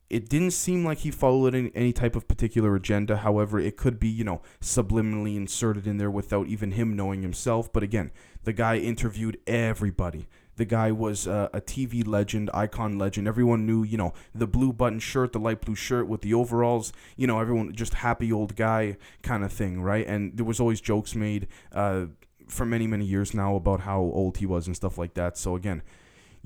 it 0.08 0.28
didn't 0.28 0.52
seem 0.52 0.84
like 0.84 0.98
he 0.98 1.10
followed 1.10 1.54
any, 1.54 1.70
any, 1.74 1.92
type 1.92 2.14
of 2.14 2.28
particular 2.28 2.74
agenda. 2.76 3.18
However, 3.18 3.58
it 3.58 3.76
could 3.76 3.98
be, 3.98 4.08
you 4.08 4.24
know, 4.24 4.40
subliminally 4.60 5.36
inserted 5.36 5.86
in 5.86 5.98
there 5.98 6.10
without 6.10 6.46
even 6.46 6.72
him 6.72 6.94
knowing 6.94 7.22
himself. 7.22 7.72
But 7.72 7.82
again, 7.82 8.12
the 8.44 8.52
guy 8.52 8.76
interviewed 8.76 9.38
everybody. 9.46 10.28
The 10.56 10.64
guy 10.64 10.90
was 10.90 11.26
uh, 11.26 11.48
a 11.52 11.60
TV 11.60 12.06
legend, 12.06 12.50
icon 12.54 12.98
legend. 12.98 13.28
Everyone 13.28 13.66
knew, 13.66 13.82
you 13.82 13.98
know, 13.98 14.14
the 14.34 14.46
blue 14.46 14.72
button 14.72 15.00
shirt, 15.00 15.32
the 15.32 15.38
light 15.38 15.60
blue 15.60 15.74
shirt 15.74 16.08
with 16.08 16.22
the 16.22 16.32
overalls. 16.32 16.92
You 17.16 17.26
know, 17.26 17.40
everyone 17.40 17.74
just 17.74 17.94
happy 17.94 18.32
old 18.32 18.56
guy 18.56 18.96
kind 19.22 19.44
of 19.44 19.52
thing, 19.52 19.82
right? 19.82 20.06
And 20.06 20.36
there 20.36 20.46
was 20.46 20.60
always 20.60 20.80
jokes 20.80 21.14
made 21.14 21.48
uh, 21.72 22.06
for 22.48 22.64
many, 22.64 22.86
many 22.86 23.04
years 23.04 23.34
now 23.34 23.56
about 23.56 23.80
how 23.80 24.00
old 24.00 24.38
he 24.38 24.46
was 24.46 24.66
and 24.66 24.74
stuff 24.74 24.96
like 24.96 25.14
that. 25.14 25.36
So 25.36 25.56
again, 25.56 25.82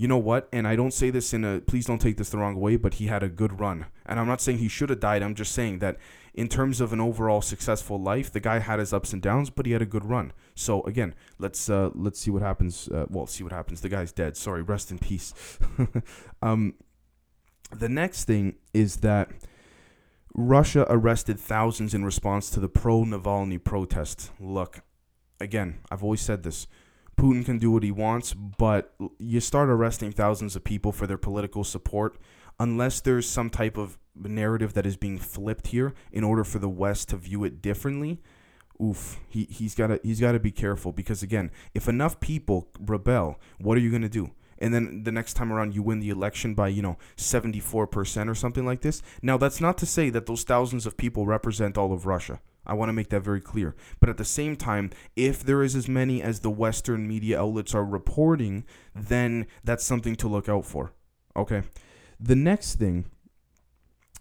you 0.00 0.09
know 0.09 0.16
what? 0.16 0.49
And 0.50 0.66
I 0.66 0.76
don't 0.76 0.95
say 0.95 1.11
this 1.11 1.35
in 1.35 1.45
a 1.45 1.61
please 1.61 1.85
don't 1.85 2.00
take 2.00 2.16
this 2.16 2.30
the 2.30 2.38
wrong 2.38 2.59
way, 2.59 2.76
but 2.76 2.95
he 2.95 3.09
had 3.09 3.23
a 3.23 3.28
good 3.28 3.61
run. 3.61 3.85
And 4.07 4.19
I'm 4.19 4.26
not 4.26 4.40
saying 4.40 4.57
he 4.57 4.66
should 4.66 4.88
have 4.88 4.99
died. 4.99 5.23
I'm 5.23 5.35
just 5.35 5.52
saying 5.52 5.80
that 5.80 5.99
in 6.33 6.49
terms 6.49 6.80
of 6.80 6.95
an 6.95 7.02
overall 7.02 7.42
successful 7.42 8.00
life, 8.00 8.33
the 8.33 8.40
guy 8.40 8.61
had 8.61 8.78
his 8.78 8.95
ups 8.95 9.12
and 9.12 9.21
downs, 9.21 9.50
but 9.50 9.66
he 9.66 9.73
had 9.73 9.83
a 9.83 9.87
good 9.87 10.07
run. 10.07 10.33
So 10.54 10.83
again, 10.85 11.14
let's 11.38 11.69
uh, 11.69 11.90
let's 11.95 12.19
see 12.19 12.30
what 12.30 12.40
happens. 12.40 12.88
Uh, 12.88 13.04
well, 13.11 13.26
see 13.26 13.45
what 13.45 13.52
happens. 13.52 13.83
The 13.83 13.90
guy's 13.90 14.11
dead. 14.11 14.38
Sorry, 14.38 14.62
rest 14.62 14.90
in 14.90 14.99
peace. 14.99 15.35
um, 16.42 16.76
the 17.71 17.90
next 17.90 18.25
thing 18.25 18.54
is 18.73 18.97
that 19.09 19.28
Russia 20.33 20.87
arrested 20.88 21.38
thousands 21.38 21.92
in 21.92 22.07
response 22.07 22.49
to 22.49 22.61
the 22.61 22.71
pro 22.71 23.04
Navalny 23.04 23.62
protest. 23.62 24.30
Look, 24.40 24.80
again, 25.38 25.80
I've 25.90 26.02
always 26.02 26.23
said 26.23 26.42
this. 26.42 26.66
Putin 27.21 27.45
can 27.45 27.59
do 27.59 27.71
what 27.71 27.83
he 27.83 27.91
wants, 27.91 28.33
but 28.33 28.95
you 29.19 29.41
start 29.41 29.69
arresting 29.69 30.11
thousands 30.11 30.57
of 30.57 30.65
people 30.65 30.91
for 30.91 31.07
their 31.07 31.19
political 31.19 31.65
support 31.65 32.17
unless 32.59 33.00
there's 33.00 33.29
some 33.29 33.50
type 33.50 33.77
of 33.77 33.99
narrative 34.17 34.73
that 34.73 34.87
is 34.87 34.97
being 34.97 35.19
flipped 35.19 35.67
here 35.67 35.93
in 36.12 36.25
order 36.25 36.45
for 36.45 36.59
the 36.59 36.69
West 36.69 37.11
to 37.11 37.19
view 37.19 37.45
it 37.45 37.61
differently. 37.61 38.23
Oof, 38.83 39.21
he, 39.29 39.45
he's 39.45 39.75
got 39.75 39.89
to 39.89 40.00
he's 40.03 40.19
got 40.19 40.33
to 40.33 40.41
be 40.41 40.50
careful 40.50 40.93
because 40.93 41.23
again, 41.23 41.50
if 41.75 41.89
enough 41.89 42.21
people 42.21 42.69
rebel, 42.81 43.39
what 43.59 43.77
are 43.77 43.81
you 43.81 43.91
going 43.91 44.00
to 44.00 44.09
do? 44.09 44.31
and 44.62 44.75
then 44.75 45.05
the 45.05 45.12
next 45.12 45.35
time 45.35 45.53
around 45.53 45.75
you 45.75 45.83
win 45.83 46.00
the 46.00 46.11
election 46.11 46.55
by 46.55 46.69
you 46.69 46.83
know 46.83 46.99
74% 47.17 48.29
or 48.29 48.35
something 48.35 48.67
like 48.67 48.83
this 48.83 49.03
now 49.23 49.39
that's 49.39 49.61
not 49.61 49.79
to 49.79 49.87
say 49.87 50.11
that 50.11 50.27
those 50.27 50.43
thousands 50.43 50.85
of 50.85 50.99
people 50.99 51.25
represent 51.25 51.79
all 51.79 51.93
of 51.93 52.05
russia 52.05 52.41
I 52.67 52.75
want 52.75 52.88
to 52.88 52.93
make 52.93 53.09
that 53.11 53.21
very 53.21 53.40
clear. 53.40 53.75
But 54.00 54.09
at 54.09 54.17
the 54.17 54.25
same 54.25 54.57
time, 54.57 54.90
if 55.17 55.43
there 55.43 55.62
is 55.62 55.75
as 55.75 55.88
many 55.88 56.23
as 56.23 56.40
the 56.40 56.50
Western 56.50 57.09
media 57.09 57.40
outlets 57.40 57.75
are 57.75 57.85
reporting, 57.85 58.64
then 58.95 59.47
that's 59.64 59.85
something 59.85 60.17
to 60.17 60.29
look 60.29 60.49
out 60.49 60.67
for. 60.67 60.93
Okay. 61.37 61.62
The 62.19 62.37
next 62.37 62.75
thing 62.76 63.07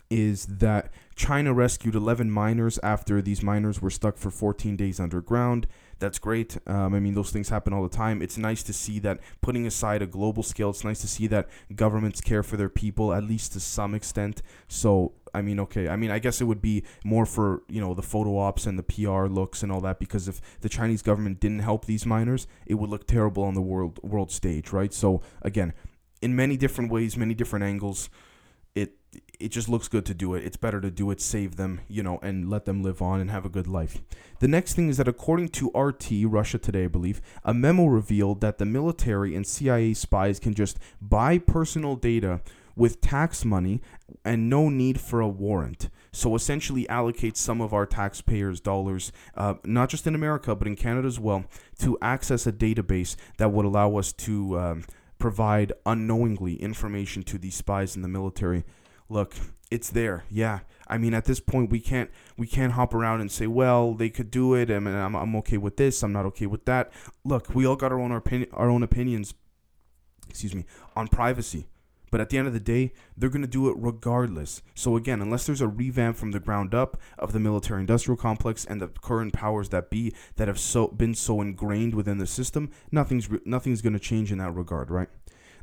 is 0.09 0.45
that 0.45 0.91
China 1.15 1.53
rescued 1.53 1.95
11 1.95 2.31
miners 2.31 2.79
after 2.81 3.21
these 3.21 3.43
miners 3.43 3.81
were 3.81 3.89
stuck 3.89 4.17
for 4.17 4.31
14 4.31 4.75
days 4.75 4.99
underground. 4.99 5.67
That's 5.99 6.17
great. 6.17 6.57
Um, 6.65 6.93
I 6.93 6.99
mean, 6.99 7.13
those 7.13 7.29
things 7.29 7.49
happen 7.49 7.73
all 7.73 7.83
the 7.83 7.95
time. 7.95 8.21
It's 8.21 8.37
nice 8.37 8.63
to 8.63 8.73
see 8.73 8.99
that 8.99 9.19
putting 9.41 9.67
aside 9.67 10.01
a 10.01 10.07
global 10.07 10.43
scale, 10.43 10.69
it's 10.69 10.83
nice 10.83 11.01
to 11.01 11.07
see 11.07 11.27
that 11.27 11.49
governments 11.75 12.21
care 12.21 12.41
for 12.41 12.55
their 12.55 12.69
people, 12.69 13.13
at 13.13 13.23
least 13.25 13.51
to 13.53 13.59
some 13.59 13.93
extent. 13.93 14.41
So, 14.69 15.11
I 15.33 15.41
mean, 15.41 15.59
okay. 15.59 15.89
I 15.89 15.97
mean, 15.97 16.09
I 16.09 16.19
guess 16.19 16.39
it 16.39 16.45
would 16.45 16.61
be 16.61 16.83
more 17.03 17.25
for, 17.25 17.63
you 17.67 17.81
know, 17.81 17.93
the 17.93 18.01
photo 18.01 18.37
ops 18.37 18.65
and 18.65 18.79
the 18.79 18.83
PR 18.83 19.25
looks 19.25 19.61
and 19.61 19.71
all 19.71 19.81
that 19.81 19.99
because 19.99 20.27
if 20.27 20.41
the 20.61 20.69
Chinese 20.69 21.01
government 21.01 21.41
didn't 21.41 21.59
help 21.59 21.85
these 21.85 22.05
miners, 22.05 22.47
it 22.65 22.75
would 22.75 22.89
look 22.89 23.05
terrible 23.05 23.43
on 23.43 23.53
the 23.53 23.61
world 23.61 23.99
world 24.01 24.31
stage, 24.31 24.71
right? 24.71 24.93
So, 24.93 25.21
again, 25.41 25.73
in 26.21 26.35
many 26.35 26.55
different 26.55 26.91
ways, 26.91 27.17
many 27.17 27.33
different 27.33 27.63
angles, 27.65 28.09
it 29.39 29.49
just 29.49 29.69
looks 29.69 29.87
good 29.87 30.05
to 30.05 30.13
do 30.13 30.33
it. 30.33 30.43
It's 30.43 30.57
better 30.57 30.81
to 30.81 30.91
do 30.91 31.09
it, 31.11 31.21
save 31.21 31.55
them, 31.55 31.81
you 31.87 32.03
know, 32.03 32.19
and 32.21 32.49
let 32.49 32.65
them 32.65 32.83
live 32.83 33.01
on 33.01 33.21
and 33.21 33.31
have 33.31 33.45
a 33.45 33.49
good 33.49 33.67
life. 33.67 34.01
The 34.39 34.47
next 34.47 34.73
thing 34.73 34.89
is 34.89 34.97
that 34.97 35.07
according 35.07 35.49
to 35.49 35.71
RT, 35.73 36.25
Russia 36.25 36.57
Today, 36.57 36.85
I 36.85 36.87
believe, 36.87 37.21
a 37.45 37.53
memo 37.53 37.85
revealed 37.85 38.41
that 38.41 38.57
the 38.57 38.65
military 38.65 39.35
and 39.35 39.47
CIA 39.47 39.93
spies 39.93 40.39
can 40.39 40.53
just 40.53 40.77
buy 41.01 41.37
personal 41.37 41.95
data 41.95 42.41
with 42.75 43.01
tax 43.01 43.45
money 43.45 43.81
and 44.25 44.49
no 44.49 44.69
need 44.69 44.99
for 44.99 45.21
a 45.21 45.27
warrant. 45.27 45.89
So 46.11 46.35
essentially, 46.35 46.87
allocate 46.89 47.37
some 47.37 47.61
of 47.61 47.73
our 47.73 47.85
taxpayers' 47.85 48.59
dollars, 48.59 49.11
uh, 49.35 49.55
not 49.63 49.89
just 49.89 50.07
in 50.07 50.15
America 50.15 50.55
but 50.55 50.67
in 50.67 50.75
Canada 50.75 51.07
as 51.07 51.19
well, 51.19 51.45
to 51.79 51.97
access 52.01 52.45
a 52.45 52.51
database 52.51 53.15
that 53.37 53.51
would 53.51 53.65
allow 53.65 53.95
us 53.97 54.11
to 54.13 54.59
um, 54.59 54.83
provide 55.17 55.71
unknowingly 55.85 56.55
information 56.55 57.23
to 57.23 57.37
these 57.37 57.55
spies 57.55 57.95
in 57.95 58.01
the 58.01 58.07
military 58.07 58.63
look, 59.09 59.35
it's 59.69 59.89
there. 59.89 60.23
Yeah. 60.29 60.59
I 60.87 60.97
mean, 60.97 61.13
at 61.13 61.25
this 61.25 61.39
point, 61.39 61.69
we 61.69 61.79
can't 61.79 62.09
we 62.37 62.47
can't 62.47 62.73
hop 62.73 62.93
around 62.93 63.21
and 63.21 63.31
say, 63.31 63.45
well, 63.45 63.93
they 63.93 64.09
could 64.09 64.31
do 64.31 64.55
it, 64.55 64.71
and 64.71 64.87
I'm, 64.87 65.15
I'm 65.15 65.35
okay 65.37 65.57
with 65.57 65.77
this. 65.77 66.01
I'm 66.01 66.13
not 66.13 66.25
okay 66.27 66.47
with 66.47 66.65
that. 66.65 66.91
Look, 67.23 67.53
we 67.53 67.65
all 67.65 67.75
got 67.75 67.91
our 67.91 67.99
own 67.99 68.11
our 68.11 68.69
own 68.69 68.83
opinions. 68.83 69.35
Excuse 70.29 70.55
me 70.55 70.65
on 70.95 71.07
privacy. 71.07 71.67
But 72.11 72.21
at 72.21 72.29
the 72.29 72.39
end 72.39 72.47
of 72.47 72.53
the 72.53 72.59
day, 72.59 72.91
they're 73.15 73.29
going 73.29 73.43
to 73.43 73.47
do 73.47 73.69
it 73.69 73.75
regardless. 73.77 74.63
So, 74.73 74.95
again, 74.95 75.21
unless 75.21 75.45
there's 75.45 75.61
a 75.61 75.67
revamp 75.67 76.17
from 76.17 76.31
the 76.31 76.39
ground 76.39 76.73
up 76.73 76.97
of 77.19 77.33
the 77.33 77.39
military 77.39 77.81
industrial 77.81 78.17
complex 78.17 78.65
and 78.65 78.81
the 78.81 78.87
current 78.87 79.31
powers 79.33 79.69
that 79.69 79.91
be 79.91 80.13
that 80.37 80.47
have 80.47 80.59
so 80.59 80.87
been 80.87 81.13
so 81.13 81.39
ingrained 81.39 81.93
within 81.93 82.17
the 82.17 82.25
system, 82.25 82.71
nothing's, 82.91 83.29
nothing's 83.45 83.81
going 83.81 83.93
to 83.93 83.99
change 83.99 84.31
in 84.31 84.39
that 84.39 84.55
regard, 84.55 84.89
right? 84.89 85.09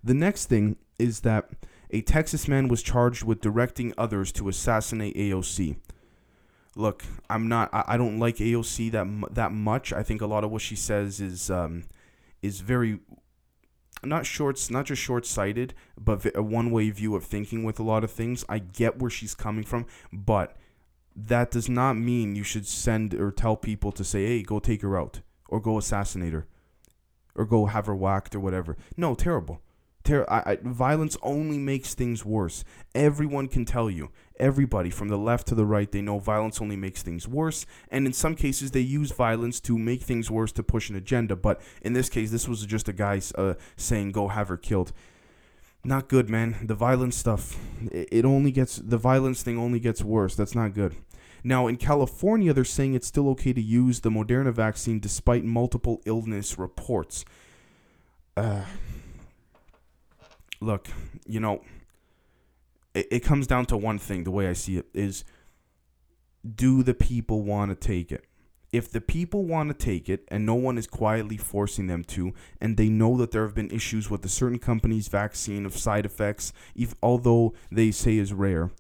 The 0.05 0.15
next 0.15 0.47
thing 0.47 0.77
is 0.99 1.21
that 1.21 1.51
a 1.91 2.01
Texas 2.01 2.49
man 2.49 2.69
was 2.69 2.83
charged 2.83 3.25
with 3.25 3.41
directing 3.41 3.93
others 3.97 4.33
to 4.33 4.49
assassinate 4.49 5.17
AOC. 5.17 5.77
Look, 6.75 7.05
I'm 7.31 7.49
not. 7.49 7.71
I, 7.73 7.85
I 7.89 7.97
don't 7.97 8.19
like 8.19 8.37
AOC 8.37 8.93
that 8.93 9.35
that 9.35 9.53
much. 9.53 9.93
I 9.93 10.03
think 10.03 10.21
a 10.21 10.27
lot 10.27 10.45
of 10.45 10.51
what 10.51 10.63
she 10.63 10.77
says 10.77 11.21
is 11.21 11.51
um, 11.51 11.85
is 12.43 12.61
very 12.61 12.99
not 14.05 14.27
short, 14.27 14.71
not 14.71 14.87
just 14.87 15.01
short-sighted, 15.01 15.75
but 15.99 16.27
a 16.37 16.43
one-way 16.43 16.91
view 16.91 17.17
of 17.17 17.25
thinking 17.25 17.65
with 17.65 17.81
a 17.81 17.83
lot 17.83 18.05
of 18.05 18.11
things. 18.11 18.45
I 18.49 18.59
get 18.59 18.99
where 18.99 19.11
she's 19.11 19.35
coming 19.35 19.65
from, 19.65 19.87
but 20.13 20.57
that 21.15 21.51
does 21.51 21.69
not 21.69 21.95
mean 21.95 22.37
you 22.37 22.45
should 22.45 22.67
send 22.67 23.15
or 23.15 23.33
tell 23.33 23.57
people 23.57 23.91
to 23.93 24.05
say, 24.05 24.27
"Hey, 24.27 24.43
go 24.43 24.59
take 24.59 24.83
her 24.83 24.99
out," 24.99 25.21
or 25.49 25.61
"Go 25.61 25.79
assassinate 25.79 26.35
her," 26.35 26.47
or 27.35 27.47
"Go 27.47 27.67
have 27.67 27.87
her 27.87 27.97
whacked," 27.97 28.35
or 28.35 28.41
whatever. 28.41 28.77
No, 28.97 29.15
terrible. 29.15 29.63
Ter- 30.07 30.25
I, 30.29 30.53
I, 30.53 30.59
violence 30.63 31.17
only 31.21 31.59
makes 31.59 31.93
things 31.95 32.25
worse. 32.25 32.65
Everyone 32.95 33.49
can 33.49 33.65
tell 33.65 33.91
you, 33.91 34.11
everybody 34.39 34.89
from 34.89 35.09
the 35.09 35.19
left 35.19 35.49
to 35.49 35.57
the 35.57 35.67
right, 35.67 35.91
they 35.91 36.01
know 36.01 36.21
violence 36.21 36.61
only 36.63 36.77
makes 36.77 37.03
things 37.03 37.27
worse. 37.27 37.67
And 37.91 38.07
in 38.07 38.13
some 38.13 38.37
cases, 38.37 38.71
they 38.71 38.81
use 38.81 39.11
violence 39.11 39.59
to 39.63 39.77
make 39.77 40.03
things 40.03 40.31
worse 40.31 40.53
to 40.53 40.63
push 40.63 40.91
an 40.91 40.97
agenda. 40.97 41.35
But 41.35 41.61
in 41.83 41.93
this 41.93 42.09
case, 42.09 42.31
this 42.31 42.47
was 42.47 42.65
just 42.65 42.89
a 42.89 42.93
guy 42.93 43.21
uh, 43.35 43.55
saying, 43.77 44.13
go 44.13 44.29
have 44.29 44.47
her 44.47 44.57
killed. 44.57 44.93
Not 45.83 46.09
good, 46.09 46.31
man. 46.31 46.57
The 46.63 46.77
violence 46.77 47.17
stuff, 47.17 47.59
it, 47.91 48.25
only 48.25 48.53
gets, 48.53 48.77
the 48.77 48.99
violence 48.99 49.43
thing 49.43 49.59
only 49.59 49.81
gets 49.81 50.05
worse. 50.05 50.37
That's 50.37 50.55
not 50.55 50.73
good. 50.73 50.95
Now, 51.43 51.67
in 51.67 51.79
California, 51.79 52.53
they're 52.53 52.65
saying 52.65 52.95
it's 52.95 53.09
still 53.09 53.29
okay 53.31 53.53
to 53.53 53.61
use 53.61 54.01
the 54.01 54.11
Moderna 54.11 54.53
vaccine 54.53 55.01
despite 55.01 55.45
multiple 55.45 56.01
illness 56.05 56.59
reports. 56.59 57.25
Uh, 58.37 58.63
look, 60.61 60.89
you 61.27 61.41
know, 61.41 61.63
it, 62.95 63.07
it 63.11 63.21
comes 63.21 63.47
down 63.47 63.67
to 63.67 63.77
one 63.77 63.99
thing, 63.99 64.25
the 64.25 64.31
way 64.31 64.49
I 64.49 64.53
see 64.53 64.79
it 64.79 64.87
is 64.95 65.25
do 66.55 66.83
the 66.83 66.95
people 66.95 67.43
want 67.43 67.71
to 67.71 67.75
take 67.77 68.13
it? 68.13 68.25
If 68.73 68.91
the 68.91 69.01
people 69.01 69.45
want 69.45 69.69
to 69.71 69.75
take 69.75 70.09
it 70.09 70.25
and 70.29 70.45
no 70.45 70.55
one 70.55 70.77
is 70.77 70.87
quietly 70.87 71.37
forcing 71.37 71.87
them 71.87 72.05
to, 72.05 72.35
and 72.61 72.77
they 72.77 72.89
know 72.89 73.17
that 73.17 73.31
there 73.31 73.45
have 73.45 73.55
been 73.55 73.71
issues 73.71 74.11
with 74.11 74.25
a 74.25 74.29
certain 74.29 74.59
company's 74.59 75.09
vaccine 75.09 75.65
of 75.65 75.77
side 75.77 76.05
effects, 76.05 76.53
if, 76.75 76.95
although 77.03 77.55
they 77.71 77.91
say 77.91 78.19
is 78.19 78.33
rare, 78.33 78.71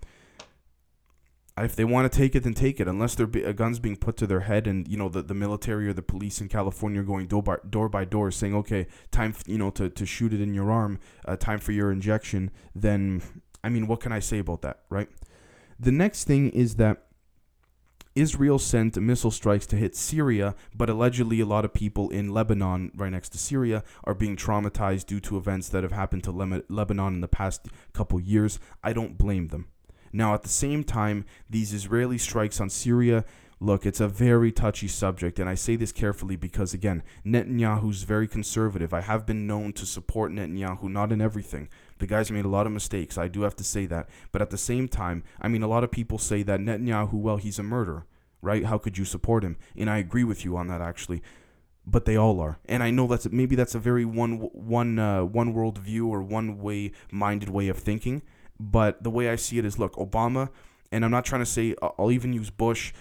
if 1.59 1.75
they 1.75 1.85
want 1.85 2.11
to 2.11 2.19
take 2.19 2.35
it, 2.35 2.43
then 2.43 2.53
take 2.53 2.81
it. 2.81 2.89
Unless 2.89 3.15
there 3.15 3.27
be 3.27 3.43
a 3.43 3.53
gun's 3.53 3.79
being 3.79 3.97
put 3.97 4.17
to 4.19 4.27
their 4.27 4.41
head, 4.41 4.67
and 4.67 4.87
you 4.87 4.97
know 4.97 5.09
the, 5.09 5.23
the 5.23 5.35
military 5.35 5.89
or 5.89 5.95
the 5.95 6.03
police 6.03 6.41
in 6.41 6.49
California 6.49 7.01
are 7.01 7.05
going 7.05 7.27
door 7.27 7.43
by 7.43 7.57
door 7.69 7.89
by 7.89 8.05
door 8.05 8.31
saying, 8.31 8.55
"Okay, 8.55 8.87
time 9.11 9.35
you 9.47 9.57
know 9.57 9.71
to, 9.71 9.89
to 9.89 10.05
shoot 10.05 10.35
it 10.35 10.41
in 10.41 10.53
your 10.53 10.71
arm, 10.71 10.99
uh, 11.25 11.37
time 11.37 11.59
for 11.59 11.73
your 11.73 11.91
injection." 11.91 12.51
Then, 12.75 13.23
I 13.65 13.71
mean, 13.71 13.87
what 13.87 14.01
can 14.01 14.13
I 14.13 14.19
say 14.19 14.39
about 14.39 14.63
that, 14.63 14.81
right? 14.91 15.09
The 15.81 15.93
next 15.93 16.25
thing 16.25 16.51
is 16.51 16.77
that 16.77 17.07
Israel 18.15 18.59
sent 18.59 18.97
missile 18.97 19.31
strikes 19.31 19.67
to 19.67 19.77
hit 19.77 19.95
Syria, 19.95 20.55
but 20.75 20.89
allegedly 20.89 21.41
a 21.41 21.47
lot 21.47 21.67
of 21.67 21.75
people 21.75 22.09
in 22.09 22.33
Lebanon, 22.33 22.91
right 22.97 23.13
next 23.13 23.29
to 23.31 23.39
Syria, 23.39 23.85
are 24.05 24.15
being 24.15 24.37
traumatized 24.37 25.07
due 25.07 25.21
to 25.21 25.37
events 25.37 25.69
that 25.69 25.83
have 25.83 25.93
happened 25.93 26.25
to 26.25 26.33
Le- 26.33 26.63
Lebanon 26.71 27.15
in 27.15 27.21
the 27.21 27.29
past 27.29 27.69
couple 27.93 28.19
years. 28.19 28.59
I 28.83 28.95
don't 28.95 29.19
blame 29.19 29.49
them. 29.49 29.69
Now, 30.13 30.35
at 30.35 30.43
the 30.43 30.49
same 30.49 30.85
time, 30.85 31.25
these 31.49 31.73
Israeli 31.73 32.19
strikes 32.19 32.61
on 32.61 32.71
Syria, 32.71 33.25
look, 33.61 33.87
it's 33.87 34.01
a 34.01 34.09
very 34.09 34.53
touchy 34.53 34.89
subject, 34.89 35.39
and 35.39 35.49
I 35.49 35.55
say 35.55 35.77
this 35.77 35.93
carefully 35.93 36.37
because, 36.37 36.75
again, 36.75 37.03
Netanyahu's 37.25 38.03
very 38.03 38.29
conservative. 38.29 38.93
I 38.93 39.01
have 39.01 39.27
been 39.27 39.47
known 39.47 39.73
to 39.75 39.87
support 39.87 40.33
Netanyahu, 40.33 40.85
not 40.85 41.13
in 41.13 41.21
everything. 41.21 41.69
The 41.99 42.07
guy's 42.07 42.31
made 42.31 42.45
a 42.45 42.49
lot 42.49 42.67
of 42.67 42.73
mistakes. 42.73 43.17
I 43.17 43.29
do 43.29 43.43
have 43.43 43.57
to 43.57 43.65
say 43.65 43.87
that. 43.87 44.09
But 44.33 44.43
at 44.43 44.51
the 44.51 44.59
same 44.59 44.89
time, 44.89 45.23
I 45.41 45.49
mean, 45.49 45.63
a 45.63 45.69
lot 45.69 45.85
of 45.85 45.91
people 45.91 46.19
say 46.19 46.43
that 46.43 46.61
Netanyahu, 46.61 47.15
well, 47.15 47.39
he's 47.39 47.59
a 47.59 47.63
murderer, 47.63 48.07
right? 48.43 48.65
How 48.65 48.79
could 48.79 48.99
you 48.99 49.05
support 49.05 49.43
him? 49.43 49.57
And 49.77 49.89
I 49.89 49.99
agree 49.99 50.25
with 50.25 50.45
you 50.45 50.57
on 50.57 50.69
that, 50.69 50.81
actually 50.81 51.23
but 51.87 52.05
they 52.05 52.17
all 52.17 52.41
are. 52.41 52.59
And 52.67 52.83
I 52.83 52.91
know 52.91 53.07
that's 53.07 53.31
maybe 53.31 53.55
that's 53.55 53.75
a 53.75 53.79
very 53.79 54.05
one 54.05 54.39
one 54.53 54.99
uh, 54.99 55.25
one 55.25 55.53
world 55.53 55.79
view 55.79 56.09
or 56.09 56.21
one 56.21 56.59
way 56.59 56.93
minded 57.13 57.49
way 57.49 57.69
of 57.69 57.79
thinking. 57.79 58.23
But 58.59 59.03
the 59.03 59.11
way 59.11 59.29
I 59.29 59.37
see 59.37 59.59
it 59.59 59.65
is, 59.65 59.79
look, 59.79 59.95
Obama, 59.97 60.51
and 60.93 61.05
I'm 61.05 61.11
not 61.11 61.25
trying 61.25 61.43
to 61.43 61.47
say 61.47 61.75
uh, 61.83 61.91
I'll 61.99 62.13
even 62.13 62.33
use 62.33 62.51
Bush. 62.51 62.93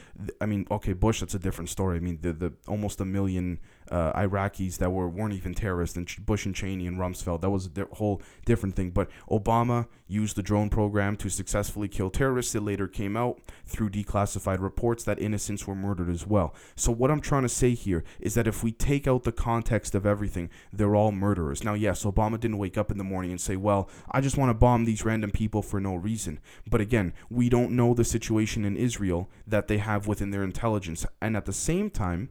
I 0.41 0.45
mean, 0.45 0.65
okay, 0.71 0.93
Bush, 0.93 1.19
that's 1.19 1.35
a 1.35 1.39
different 1.39 1.69
story. 1.69 1.97
I 1.97 1.99
mean, 1.99 2.19
the 2.21 2.33
the 2.33 2.53
almost 2.67 2.99
a 2.99 3.05
million 3.05 3.59
uh, 3.91 4.13
Iraqis 4.13 4.77
that 4.77 4.91
were 4.91 5.07
weren't 5.07 5.33
even 5.33 5.53
terrorists, 5.53 5.95
and 5.95 6.09
Bush 6.25 6.45
and 6.45 6.55
Cheney 6.55 6.87
and 6.87 6.97
Rumsfeld. 6.97 7.41
That 7.41 7.49
was 7.49 7.67
a 7.67 7.69
di- 7.69 7.83
whole 7.93 8.21
different 8.45 8.75
thing. 8.75 8.91
But 8.91 9.09
Obama 9.29 9.87
used 10.07 10.35
the 10.35 10.43
drone 10.43 10.69
program 10.69 11.15
to 11.17 11.29
successfully 11.29 11.87
kill 11.87 12.09
terrorists. 12.09 12.55
It 12.55 12.61
later 12.61 12.87
came 12.87 13.17
out 13.17 13.39
through 13.65 13.89
declassified 13.89 14.59
reports 14.59 15.03
that 15.03 15.19
innocents 15.19 15.67
were 15.67 15.75
murdered 15.75 16.09
as 16.09 16.25
well. 16.27 16.53
So 16.75 16.91
what 16.91 17.11
I'm 17.11 17.21
trying 17.21 17.43
to 17.43 17.49
say 17.49 17.73
here 17.73 18.03
is 18.19 18.35
that 18.35 18.47
if 18.47 18.63
we 18.63 18.71
take 18.71 19.07
out 19.07 19.23
the 19.23 19.31
context 19.31 19.95
of 19.95 20.05
everything, 20.05 20.49
they're 20.71 20.95
all 20.95 21.11
murderers. 21.11 21.63
Now, 21.63 21.73
yes, 21.73 22.03
Obama 22.03 22.39
didn't 22.39 22.57
wake 22.57 22.77
up 22.77 22.91
in 22.91 22.97
the 22.97 23.03
morning 23.03 23.31
and 23.31 23.41
say, 23.41 23.55
"Well, 23.55 23.89
I 24.11 24.21
just 24.21 24.37
want 24.37 24.49
to 24.49 24.53
bomb 24.53 24.85
these 24.85 25.05
random 25.05 25.31
people 25.31 25.61
for 25.61 25.79
no 25.79 25.95
reason." 25.95 26.39
But 26.69 26.81
again, 26.81 27.13
we 27.29 27.49
don't 27.49 27.71
know 27.71 27.93
the 27.93 28.03
situation 28.03 28.65
in 28.65 28.77
Israel 28.77 29.29
that 29.47 29.67
they 29.67 29.77
have 29.77 30.07
within 30.07 30.31
their 30.31 30.43
intelligence, 30.43 31.05
and 31.21 31.35
at 31.37 31.45
the 31.45 31.53
same 31.53 31.89
time 31.89 32.29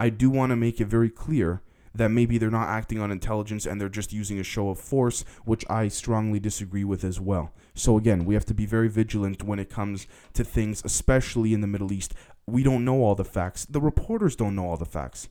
I 0.00 0.08
do 0.08 0.30
want 0.30 0.48
to 0.50 0.56
make 0.56 0.80
it 0.80 0.86
very 0.86 1.10
clear 1.10 1.60
that 1.94 2.08
maybe 2.08 2.38
they're 2.38 2.50
not 2.50 2.68
acting 2.68 3.00
on 3.00 3.10
intelligence 3.10 3.66
and 3.66 3.78
they're 3.78 3.90
just 3.90 4.14
using 4.14 4.40
a 4.40 4.44
show 4.44 4.70
of 4.70 4.80
force, 4.80 5.26
which 5.44 5.64
I 5.68 5.88
strongly 5.88 6.40
disagree 6.40 6.84
with 6.84 7.04
as 7.04 7.20
well. 7.20 7.52
So, 7.74 7.98
again, 7.98 8.24
we 8.24 8.32
have 8.32 8.46
to 8.46 8.54
be 8.54 8.64
very 8.64 8.88
vigilant 8.88 9.42
when 9.42 9.58
it 9.58 9.68
comes 9.68 10.06
to 10.32 10.42
things, 10.42 10.80
especially 10.86 11.52
in 11.52 11.60
the 11.60 11.66
Middle 11.66 11.92
East. 11.92 12.14
We 12.46 12.62
don't 12.62 12.84
know 12.84 13.02
all 13.02 13.14
the 13.14 13.24
facts, 13.24 13.66
the 13.66 13.80
reporters 13.80 14.34
don't 14.36 14.56
know 14.56 14.66
all 14.66 14.78
the 14.78 14.86
facts. 14.86 15.28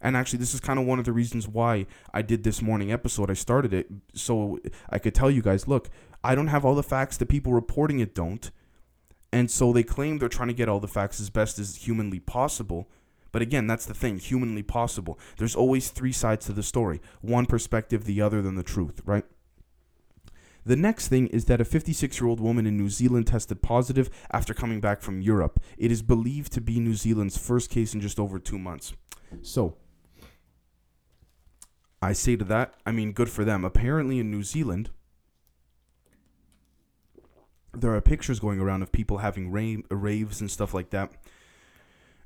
And 0.00 0.16
actually, 0.16 0.40
this 0.40 0.54
is 0.54 0.60
kind 0.60 0.78
of 0.78 0.86
one 0.86 0.98
of 1.00 1.04
the 1.04 1.12
reasons 1.12 1.48
why 1.48 1.86
I 2.14 2.22
did 2.22 2.44
this 2.44 2.62
morning 2.62 2.92
episode. 2.92 3.30
I 3.30 3.34
started 3.34 3.72
it 3.72 3.88
so 4.14 4.58
I 4.88 4.98
could 4.98 5.14
tell 5.14 5.30
you 5.30 5.42
guys 5.42 5.66
look, 5.66 5.90
I 6.22 6.34
don't 6.34 6.48
have 6.48 6.64
all 6.64 6.74
the 6.74 6.82
facts, 6.82 7.16
the 7.16 7.26
people 7.26 7.52
reporting 7.52 7.98
it 7.98 8.14
don't. 8.14 8.50
And 9.32 9.50
so 9.50 9.72
they 9.72 9.82
claim 9.82 10.18
they're 10.18 10.28
trying 10.28 10.48
to 10.48 10.54
get 10.54 10.68
all 10.68 10.80
the 10.80 10.88
facts 10.88 11.20
as 11.20 11.30
best 11.30 11.58
as 11.58 11.76
humanly 11.76 12.20
possible. 12.20 12.88
But 13.32 13.42
again, 13.42 13.66
that's 13.66 13.86
the 13.86 13.94
thing, 13.94 14.18
humanly 14.18 14.62
possible. 14.62 15.18
There's 15.38 15.56
always 15.56 15.88
three 15.88 16.12
sides 16.12 16.46
to 16.46 16.52
the 16.52 16.62
story 16.62 17.00
one 17.20 17.46
perspective, 17.46 18.04
the 18.04 18.20
other 18.20 18.42
than 18.42 18.54
the 18.54 18.62
truth, 18.62 19.00
right? 19.04 19.24
The 20.64 20.76
next 20.76 21.08
thing 21.08 21.26
is 21.28 21.46
that 21.46 21.60
a 21.60 21.64
56 21.64 22.20
year 22.20 22.28
old 22.28 22.38
woman 22.38 22.66
in 22.66 22.76
New 22.76 22.88
Zealand 22.88 23.26
tested 23.26 23.62
positive 23.62 24.10
after 24.30 24.54
coming 24.54 24.80
back 24.80 25.02
from 25.02 25.20
Europe. 25.20 25.60
It 25.76 25.90
is 25.90 26.02
believed 26.02 26.52
to 26.52 26.60
be 26.60 26.78
New 26.78 26.94
Zealand's 26.94 27.36
first 27.36 27.68
case 27.68 27.94
in 27.94 28.00
just 28.00 28.20
over 28.20 28.38
two 28.38 28.58
months. 28.58 28.92
So, 29.42 29.76
I 32.00 32.12
say 32.12 32.36
to 32.36 32.44
that, 32.44 32.74
I 32.84 32.92
mean, 32.92 33.12
good 33.12 33.28
for 33.28 33.44
them. 33.44 33.64
Apparently, 33.64 34.18
in 34.18 34.30
New 34.30 34.42
Zealand, 34.42 34.90
there 37.72 37.94
are 37.94 38.00
pictures 38.00 38.38
going 38.38 38.60
around 38.60 38.82
of 38.82 38.92
people 38.92 39.18
having 39.18 39.50
rave, 39.50 39.84
raves 39.90 40.40
and 40.40 40.50
stuff 40.50 40.74
like 40.74 40.90
that, 40.90 41.12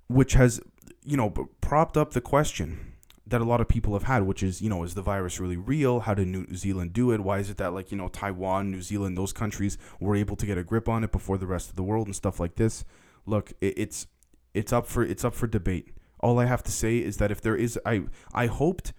which 0.09 0.35
has, 0.35 0.61
you 1.05 1.17
know, 1.17 1.31
propped 1.61 1.97
up 1.97 2.13
the 2.13 2.21
question 2.21 2.93
that 3.27 3.41
a 3.41 3.45
lot 3.45 3.61
of 3.61 3.67
people 3.67 3.93
have 3.95 4.05
had, 4.05 4.23
which 4.23 4.43
is, 4.43 4.63
you 4.63 4.71
know, 4.71 4.85
is 4.85 4.95
the 4.95 5.03
virus 5.03 5.41
really 5.41 5.57
real? 5.57 6.01
How 6.01 6.15
did 6.15 6.29
New 6.29 6.47
Zealand 6.55 6.93
do 6.93 7.11
it? 7.11 7.21
Why 7.21 7.39
is 7.39 7.51
it 7.51 7.57
that, 7.57 7.73
like, 7.73 7.91
you 7.91 7.99
know, 7.99 8.09
Taiwan, 8.09 8.71
New 8.71 8.83
Zealand, 8.83 9.19
those 9.19 9.33
countries 9.33 9.77
were 9.99 10.15
able 10.15 10.37
to 10.37 10.47
get 10.47 10.59
a 10.59 10.63
grip 10.63 10.89
on 10.89 11.03
it 11.03 11.11
before 11.11 11.37
the 11.37 11.47
rest 11.47 11.69
of 11.69 11.77
the 11.77 11.83
world 11.83 12.07
and 12.07 12.15
stuff 12.15 12.39
like 12.39 12.55
this? 12.55 12.85
Look, 13.27 13.53
it's 13.61 14.07
it's 14.55 14.73
up 14.73 14.87
for 14.87 15.03
it's 15.03 15.25
up 15.25 15.35
for 15.35 15.49
debate. 15.49 15.93
All 16.21 16.39
I 16.39 16.47
have 16.47 16.63
to 16.63 16.73
say 16.73 16.99
is 16.99 17.17
that 17.17 17.31
if 17.33 17.41
there 17.41 17.57
is, 17.57 17.79
I 17.85 18.05
I 18.33 18.47
hoped 18.47 18.93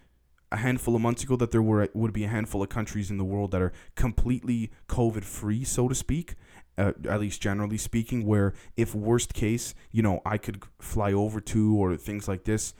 a 0.51 0.57
handful 0.57 0.95
of 0.95 1.01
months 1.01 1.23
ago 1.23 1.35
that 1.35 1.51
there 1.51 1.61
were 1.61 1.89
would 1.93 2.13
be 2.13 2.23
a 2.23 2.27
handful 2.27 2.61
of 2.63 2.69
countries 2.69 3.11
in 3.11 3.17
the 3.17 3.25
world 3.25 3.51
that 3.51 3.61
are 3.61 3.73
completely 3.95 4.71
COVID 4.87 5.23
free, 5.23 5.63
so 5.63 5.87
to 5.87 5.95
speak. 5.95 6.35
Uh, 6.79 6.93
at 7.09 7.19
least 7.19 7.41
generally 7.41 7.77
speaking, 7.77 8.23
where 8.23 8.53
if 8.75 8.93
worst 8.93 9.33
case, 9.33 9.73
you 9.91 10.03
know, 10.03 10.21
I 10.23 10.37
could 10.37 10.61
fly 10.79 11.11
over 11.11 11.39
to 11.39 11.75
or 11.75 11.97
things 11.97 12.27
like 12.27 12.43
this. 12.43 12.75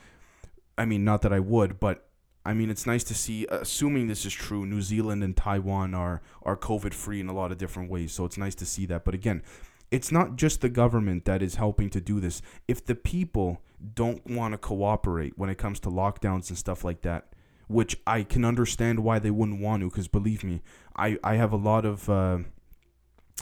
I 0.78 0.86
mean, 0.86 1.04
not 1.04 1.24
that 1.24 1.34
I 1.34 1.40
would, 1.40 1.80
but 1.80 2.08
I 2.46 2.54
mean, 2.54 2.70
it's 2.70 2.86
nice 2.86 3.04
to 3.06 3.16
see. 3.16 3.48
Assuming 3.50 4.08
this 4.08 4.24
is 4.24 4.34
true, 4.34 4.68
New 4.68 4.82
Zealand 4.82 5.24
and 5.24 5.36
Taiwan 5.36 5.96
are 5.96 6.22
are 6.44 6.56
COVID 6.56 6.94
free 6.94 7.20
in 7.20 7.28
a 7.28 7.34
lot 7.34 7.52
of 7.52 7.58
different 7.58 7.90
ways, 7.90 8.14
so 8.14 8.24
it's 8.24 8.38
nice 8.38 8.56
to 8.56 8.66
see 8.66 8.86
that. 8.86 9.04
But 9.04 9.16
again, 9.16 9.42
it's 9.90 10.12
not 10.12 10.36
just 10.36 10.62
the 10.62 10.70
government 10.70 11.26
that 11.26 11.42
is 11.42 11.56
helping 11.56 11.90
to 11.90 12.00
do 12.00 12.20
this. 12.20 12.42
If 12.68 12.86
the 12.86 12.96
people 12.96 13.62
don't 13.96 14.26
want 14.26 14.54
to 14.54 14.58
cooperate 14.58 15.38
when 15.38 15.50
it 15.50 15.58
comes 15.58 15.80
to 15.82 15.90
lockdowns 15.90 16.50
and 16.50 16.58
stuff 16.58 16.84
like 16.84 17.02
that, 17.02 17.34
which 17.68 17.98
I 18.08 18.24
can 18.24 18.46
understand 18.46 19.00
why 19.00 19.20
they 19.20 19.32
wouldn't 19.32 19.62
want 19.62 19.82
to, 19.82 19.90
because 19.90 20.08
believe 20.08 20.44
me, 20.44 20.62
I, 20.96 21.18
I 21.24 21.36
have 21.36 21.52
a 21.52 21.58
lot 21.58 21.86
of 21.86 22.10
uh, 22.10 22.40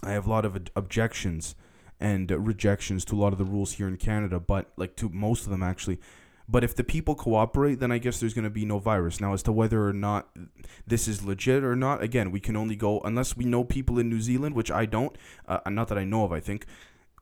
I 0.03 0.11
have 0.11 0.27
a 0.27 0.29
lot 0.29 0.45
of 0.45 0.55
objections 0.75 1.55
and 1.99 2.29
rejections 2.29 3.05
to 3.05 3.15
a 3.15 3.19
lot 3.19 3.33
of 3.33 3.39
the 3.39 3.45
rules 3.45 3.73
here 3.73 3.87
in 3.87 3.97
Canada, 3.97 4.39
but 4.39 4.71
like 4.75 4.95
to 4.97 5.09
most 5.09 5.45
of 5.45 5.49
them 5.49 5.63
actually. 5.63 5.99
But 6.47 6.63
if 6.63 6.75
the 6.75 6.83
people 6.83 7.15
cooperate, 7.15 7.79
then 7.79 7.91
I 7.91 7.97
guess 7.97 8.19
there's 8.19 8.35
going 8.35 8.43
to 8.43 8.51
be 8.51 8.65
no 8.65 8.77
virus. 8.77 9.19
Now, 9.19 9.33
as 9.33 9.41
to 9.43 9.51
whether 9.51 9.87
or 9.87 9.93
not 9.93 10.29
this 10.85 11.07
is 11.07 11.25
legit 11.25 11.63
or 11.63 11.75
not, 11.75 12.03
again, 12.03 12.29
we 12.29 12.39
can 12.39 12.55
only 12.55 12.75
go 12.75 12.99
unless 12.99 13.35
we 13.35 13.45
know 13.45 13.63
people 13.63 13.97
in 13.97 14.09
New 14.09 14.21
Zealand, 14.21 14.53
which 14.53 14.69
I 14.69 14.85
don't, 14.85 15.17
uh, 15.47 15.59
not 15.67 15.87
that 15.87 15.97
I 15.97 16.03
know 16.03 16.23
of, 16.23 16.31
I 16.31 16.39
think 16.39 16.67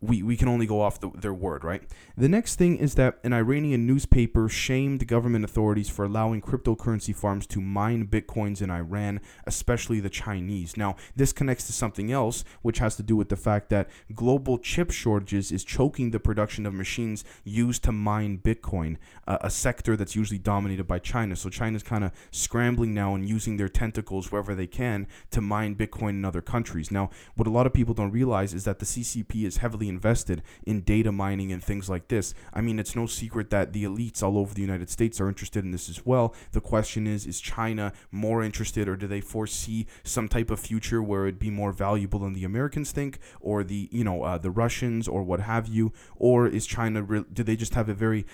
we, 0.03 0.22
we 0.22 0.36
can 0.36 0.50
only 0.50 0.65
go 0.65 0.81
off 0.81 1.00
the, 1.00 1.10
their 1.15 1.33
word, 1.33 1.63
right? 1.63 1.81
The 2.17 2.27
next 2.27 2.55
thing 2.55 2.75
is 2.75 2.95
that 2.95 3.19
an 3.24 3.31
Iranian 3.31 3.88
newspaper 3.88 4.50
shamed 4.50 5.07
government 5.07 5.45
authorities 5.45 5.88
for 5.88 6.03
allowing 6.03 6.41
cryptocurrency 6.41 7.15
farms 7.15 7.48
to 7.48 7.62
mine 7.62 8.07
bitcoins 8.07 8.62
in 8.62 8.69
Iran, 8.69 9.22
especially 9.48 10.01
the 10.01 10.10
Chinese. 10.10 10.75
Now, 10.75 10.98
this 11.15 11.31
connects 11.31 11.67
to 11.67 11.74
something 11.74 12.12
else, 12.12 12.43
which 12.63 12.79
has 12.79 12.98
to 12.98 13.03
do 13.03 13.15
with 13.15 13.29
the 13.29 13.38
fact 13.38 13.69
that 13.69 13.89
global 14.13 14.57
chip 14.57 14.91
shortages 14.91 15.53
is 15.53 15.63
choking 15.63 16.12
the 16.12 16.19
production 16.19 16.65
of 16.65 16.74
machines 16.74 17.24
used 17.45 17.83
to 17.86 17.93
mine 17.93 18.41
Bitcoin, 18.43 18.98
uh, 19.25 19.38
a 19.39 19.50
sector 19.50 19.95
that's 19.95 20.17
usually 20.17 20.38
dominated 20.38 20.86
by 20.86 21.00
China. 21.00 21.38
So 21.38 21.50
China's 21.50 21.83
kind 21.83 22.03
of 22.03 22.12
scrambling 22.29 22.93
now 22.93 23.15
and 23.15 23.27
using 23.27 23.55
their 23.55 23.69
tentacles 23.69 24.33
wherever 24.33 24.53
they 24.53 24.67
can 24.67 25.07
to 25.31 25.39
mine 25.39 25.75
Bitcoin 25.75 26.10
in 26.10 26.25
other 26.25 26.41
countries. 26.41 26.91
Now, 26.91 27.10
what 27.36 27.48
a 27.48 27.51
lot 27.51 27.65
of 27.65 27.74
people 27.74 27.93
don't 27.93 28.12
realize 28.12 28.53
is 28.53 28.65
that 28.65 28.79
the 28.79 28.86
CCP 28.86 29.45
is 29.45 29.57
heavily 29.57 29.92
invested 29.93 30.41
in 30.65 30.81
data 30.81 31.12
mining 31.12 31.51
and 31.51 31.63
things 31.63 31.89
like 31.89 32.07
this. 32.07 32.33
I 32.53 32.62
mean, 32.62 32.79
it's 32.79 32.95
no 32.95 33.05
secret 33.05 33.50
that 33.51 33.73
the 33.73 33.83
elites 33.83 34.23
all 34.23 34.38
over 34.38 34.53
the 34.53 34.62
United 34.69 34.89
States 34.89 35.19
are 35.21 35.29
interested 35.29 35.63
in 35.63 35.71
this 35.71 35.89
as 35.89 36.05
well. 36.05 36.33
The 36.51 36.62
question 36.62 37.07
is, 37.07 37.25
is 37.25 37.39
China 37.39 37.93
more 38.12 38.43
interested 38.43 38.88
or 38.88 38.95
do 38.95 39.07
they 39.07 39.21
foresee 39.21 39.85
some 40.03 40.27
type 40.27 40.50
of 40.51 40.59
future 40.59 41.01
where 41.01 41.23
it'd 41.25 41.39
be 41.39 41.50
more 41.50 41.71
valuable 41.71 42.19
than 42.19 42.33
the 42.33 42.45
Americans 42.45 42.91
think 42.91 43.19
or 43.39 43.63
the, 43.63 43.89
you 43.91 44.03
know, 44.03 44.23
uh, 44.23 44.38
the 44.38 44.51
Russians 44.51 45.07
or 45.07 45.23
what 45.23 45.41
have 45.41 45.67
you? 45.67 45.93
Or 46.15 46.47
is 46.47 46.65
China, 46.65 47.03
re- 47.03 47.25
do 47.31 47.43
they 47.43 47.55
just 47.55 47.75
have 47.75 47.89
a 47.89 47.93
very 47.93 48.25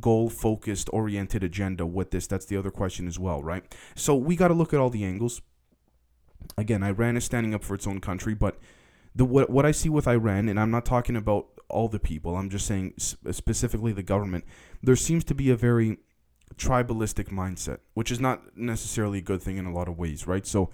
goal 0.00 0.30
focused, 0.30 0.88
oriented 0.92 1.42
agenda 1.42 1.84
with 1.86 2.10
this? 2.10 2.26
That's 2.26 2.46
the 2.46 2.56
other 2.56 2.70
question 2.70 3.06
as 3.06 3.18
well, 3.18 3.42
right? 3.42 3.64
So 3.94 4.14
we 4.14 4.36
got 4.36 4.48
to 4.48 4.54
look 4.54 4.72
at 4.72 4.80
all 4.80 4.90
the 4.90 5.04
angles. 5.04 5.42
Again, 6.56 6.82
Iran 6.82 7.16
is 7.16 7.24
standing 7.24 7.54
up 7.54 7.64
for 7.64 7.74
its 7.74 7.86
own 7.86 8.00
country, 8.00 8.34
but 8.34 8.58
the 9.14 9.24
what 9.24 9.50
what 9.50 9.66
I 9.66 9.72
see 9.72 9.88
with 9.88 10.06
Iran, 10.06 10.48
and 10.48 10.58
I'm 10.58 10.70
not 10.70 10.84
talking 10.84 11.16
about 11.16 11.46
all 11.68 11.88
the 11.88 11.98
people. 11.98 12.36
I'm 12.36 12.50
just 12.50 12.66
saying 12.66 12.94
specifically 12.98 13.92
the 13.92 14.02
government. 14.02 14.44
There 14.82 14.96
seems 14.96 15.24
to 15.24 15.34
be 15.34 15.50
a 15.50 15.56
very 15.56 15.98
tribalistic 16.56 17.28
mindset, 17.30 17.78
which 17.94 18.10
is 18.10 18.20
not 18.20 18.56
necessarily 18.56 19.18
a 19.18 19.22
good 19.22 19.42
thing 19.42 19.58
in 19.58 19.66
a 19.66 19.72
lot 19.72 19.88
of 19.88 19.98
ways, 19.98 20.26
right? 20.26 20.46
So. 20.46 20.70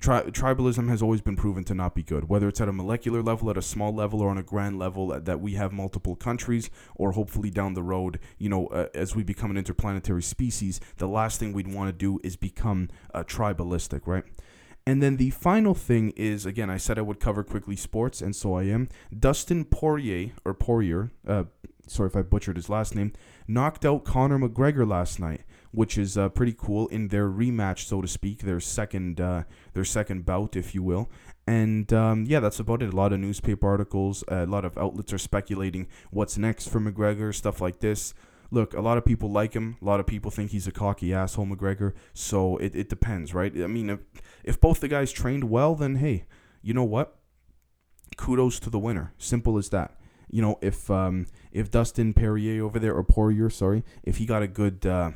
Tri- 0.00 0.24
tribalism 0.24 0.88
has 0.90 1.02
always 1.02 1.22
been 1.22 1.34
proven 1.34 1.64
to 1.64 1.74
not 1.74 1.94
be 1.94 2.04
good, 2.04 2.28
whether 2.28 2.46
it's 2.46 2.60
at 2.60 2.68
a 2.68 2.72
molecular 2.72 3.20
level, 3.20 3.50
at 3.50 3.56
a 3.56 3.62
small 3.62 3.92
level, 3.92 4.20
or 4.20 4.28
on 4.28 4.38
a 4.38 4.42
grand 4.44 4.78
level 4.78 5.08
that, 5.08 5.24
that 5.24 5.40
we 5.40 5.54
have 5.54 5.72
multiple 5.72 6.14
countries, 6.14 6.70
or 6.94 7.12
hopefully 7.12 7.50
down 7.50 7.72
the 7.74 7.82
road, 7.82 8.20
you 8.36 8.48
know, 8.48 8.66
uh, 8.68 8.86
as 8.94 9.16
we 9.16 9.24
become 9.24 9.50
an 9.50 9.56
interplanetary 9.56 10.22
species, 10.22 10.78
the 10.98 11.08
last 11.08 11.40
thing 11.40 11.52
we'd 11.52 11.72
want 11.72 11.88
to 11.88 11.92
do 11.92 12.20
is 12.22 12.36
become 12.36 12.90
uh, 13.12 13.24
tribalistic, 13.24 14.06
right? 14.06 14.24
And 14.88 15.02
then 15.02 15.18
the 15.18 15.28
final 15.28 15.74
thing 15.74 16.14
is 16.16 16.46
again, 16.46 16.70
I 16.70 16.78
said 16.78 16.98
I 16.98 17.02
would 17.02 17.20
cover 17.20 17.44
quickly 17.44 17.76
sports, 17.76 18.22
and 18.22 18.34
so 18.34 18.54
I 18.54 18.62
am. 18.62 18.88
Dustin 19.14 19.66
Poirier 19.66 20.30
or 20.46 20.54
Poirier, 20.54 21.10
uh, 21.26 21.44
sorry 21.86 22.08
if 22.08 22.16
I 22.16 22.22
butchered 22.22 22.56
his 22.56 22.70
last 22.70 22.94
name, 22.94 23.12
knocked 23.46 23.84
out 23.84 24.06
Conor 24.06 24.38
McGregor 24.38 24.88
last 24.88 25.20
night, 25.20 25.42
which 25.72 25.98
is 25.98 26.16
uh, 26.16 26.30
pretty 26.30 26.54
cool 26.56 26.88
in 26.88 27.08
their 27.08 27.28
rematch, 27.28 27.80
so 27.80 28.00
to 28.00 28.08
speak, 28.08 28.38
their 28.40 28.60
second 28.60 29.20
uh, 29.20 29.42
their 29.74 29.84
second 29.84 30.24
bout, 30.24 30.56
if 30.56 30.74
you 30.74 30.82
will. 30.82 31.10
And 31.46 31.92
um, 31.92 32.24
yeah, 32.26 32.40
that's 32.40 32.58
about 32.58 32.82
it. 32.82 32.90
A 32.90 32.96
lot 32.96 33.12
of 33.12 33.20
newspaper 33.20 33.68
articles, 33.68 34.24
a 34.28 34.46
lot 34.46 34.64
of 34.64 34.78
outlets 34.78 35.12
are 35.12 35.18
speculating 35.18 35.86
what's 36.10 36.38
next 36.38 36.68
for 36.68 36.80
McGregor, 36.80 37.34
stuff 37.34 37.60
like 37.60 37.80
this 37.80 38.14
look, 38.50 38.74
a 38.74 38.80
lot 38.80 38.98
of 38.98 39.04
people 39.04 39.30
like 39.30 39.54
him. 39.54 39.76
A 39.80 39.84
lot 39.84 40.00
of 40.00 40.06
people 40.06 40.30
think 40.30 40.50
he's 40.50 40.66
a 40.66 40.72
cocky 40.72 41.12
asshole, 41.12 41.46
McGregor. 41.46 41.92
So 42.14 42.56
it, 42.58 42.74
it 42.74 42.88
depends, 42.88 43.34
right? 43.34 43.52
I 43.62 43.66
mean, 43.66 43.90
if, 43.90 44.00
if 44.44 44.60
both 44.60 44.80
the 44.80 44.88
guys 44.88 45.12
trained 45.12 45.44
well, 45.44 45.74
then 45.74 45.96
hey, 45.96 46.24
you 46.62 46.74
know 46.74 46.84
what? 46.84 47.16
Kudos 48.16 48.58
to 48.60 48.70
the 48.70 48.78
winner. 48.78 49.12
Simple 49.18 49.58
as 49.58 49.68
that. 49.70 49.94
You 50.30 50.42
know, 50.42 50.58
if 50.60 50.90
um, 50.90 51.26
if 51.52 51.70
Dustin 51.70 52.12
Perrier 52.12 52.62
over 52.62 52.78
there 52.78 52.94
or 52.94 53.02
Poirier, 53.02 53.48
sorry, 53.48 53.82
if 54.02 54.18
he 54.18 54.26
got 54.26 54.42
a 54.42 54.48
good, 54.48 54.84
uh, 54.84 55.12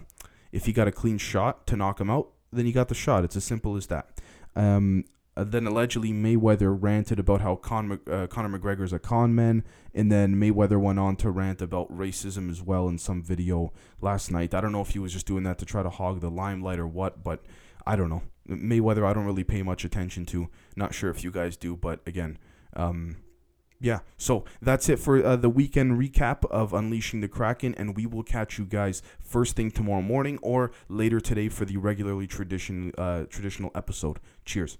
if 0.52 0.66
he 0.66 0.72
got 0.72 0.88
a 0.88 0.92
clean 0.92 1.18
shot 1.18 1.66
to 1.66 1.76
knock 1.76 2.00
him 2.00 2.08
out, 2.08 2.30
then 2.50 2.64
he 2.64 2.72
got 2.72 2.88
the 2.88 2.94
shot. 2.94 3.24
It's 3.24 3.36
as 3.36 3.44
simple 3.44 3.76
as 3.76 3.86
that. 3.88 4.20
Um, 4.56 5.04
uh, 5.36 5.44
then 5.44 5.66
allegedly 5.66 6.12
Mayweather 6.12 6.76
ranted 6.78 7.18
about 7.18 7.40
how 7.40 7.56
Con, 7.56 8.00
uh, 8.10 8.26
Conor 8.26 8.58
McGregor 8.58 8.82
is 8.82 8.92
a 8.92 8.98
con 8.98 9.34
man, 9.34 9.64
and 9.94 10.12
then 10.12 10.36
Mayweather 10.36 10.80
went 10.80 10.98
on 10.98 11.16
to 11.16 11.30
rant 11.30 11.62
about 11.62 11.90
racism 11.90 12.50
as 12.50 12.62
well 12.62 12.88
in 12.88 12.98
some 12.98 13.22
video 13.22 13.72
last 14.00 14.30
night. 14.30 14.54
I 14.54 14.60
don't 14.60 14.72
know 14.72 14.82
if 14.82 14.90
he 14.90 14.98
was 14.98 15.12
just 15.12 15.26
doing 15.26 15.44
that 15.44 15.58
to 15.58 15.64
try 15.64 15.82
to 15.82 15.90
hog 15.90 16.20
the 16.20 16.30
limelight 16.30 16.78
or 16.78 16.86
what, 16.86 17.24
but 17.24 17.42
I 17.86 17.96
don't 17.96 18.10
know. 18.10 18.22
Mayweather, 18.48 19.06
I 19.06 19.14
don't 19.14 19.24
really 19.24 19.44
pay 19.44 19.62
much 19.62 19.84
attention 19.84 20.26
to. 20.26 20.48
Not 20.76 20.94
sure 20.94 21.10
if 21.10 21.24
you 21.24 21.30
guys 21.30 21.56
do, 21.56 21.76
but 21.76 22.00
again, 22.06 22.38
um, 22.74 23.16
yeah. 23.80 24.00
So 24.18 24.44
that's 24.60 24.88
it 24.88 24.98
for 24.98 25.24
uh, 25.24 25.36
the 25.36 25.48
weekend 25.48 25.98
recap 25.98 26.44
of 26.50 26.74
Unleashing 26.74 27.20
the 27.20 27.28
Kraken, 27.28 27.74
and 27.76 27.96
we 27.96 28.04
will 28.04 28.22
catch 28.22 28.58
you 28.58 28.66
guys 28.66 29.02
first 29.20 29.56
thing 29.56 29.70
tomorrow 29.70 30.02
morning 30.02 30.38
or 30.42 30.72
later 30.88 31.20
today 31.20 31.48
for 31.48 31.64
the 31.64 31.78
regularly 31.78 32.26
tradition 32.26 32.92
uh, 32.98 33.24
traditional 33.30 33.70
episode. 33.74 34.20
Cheers. 34.44 34.76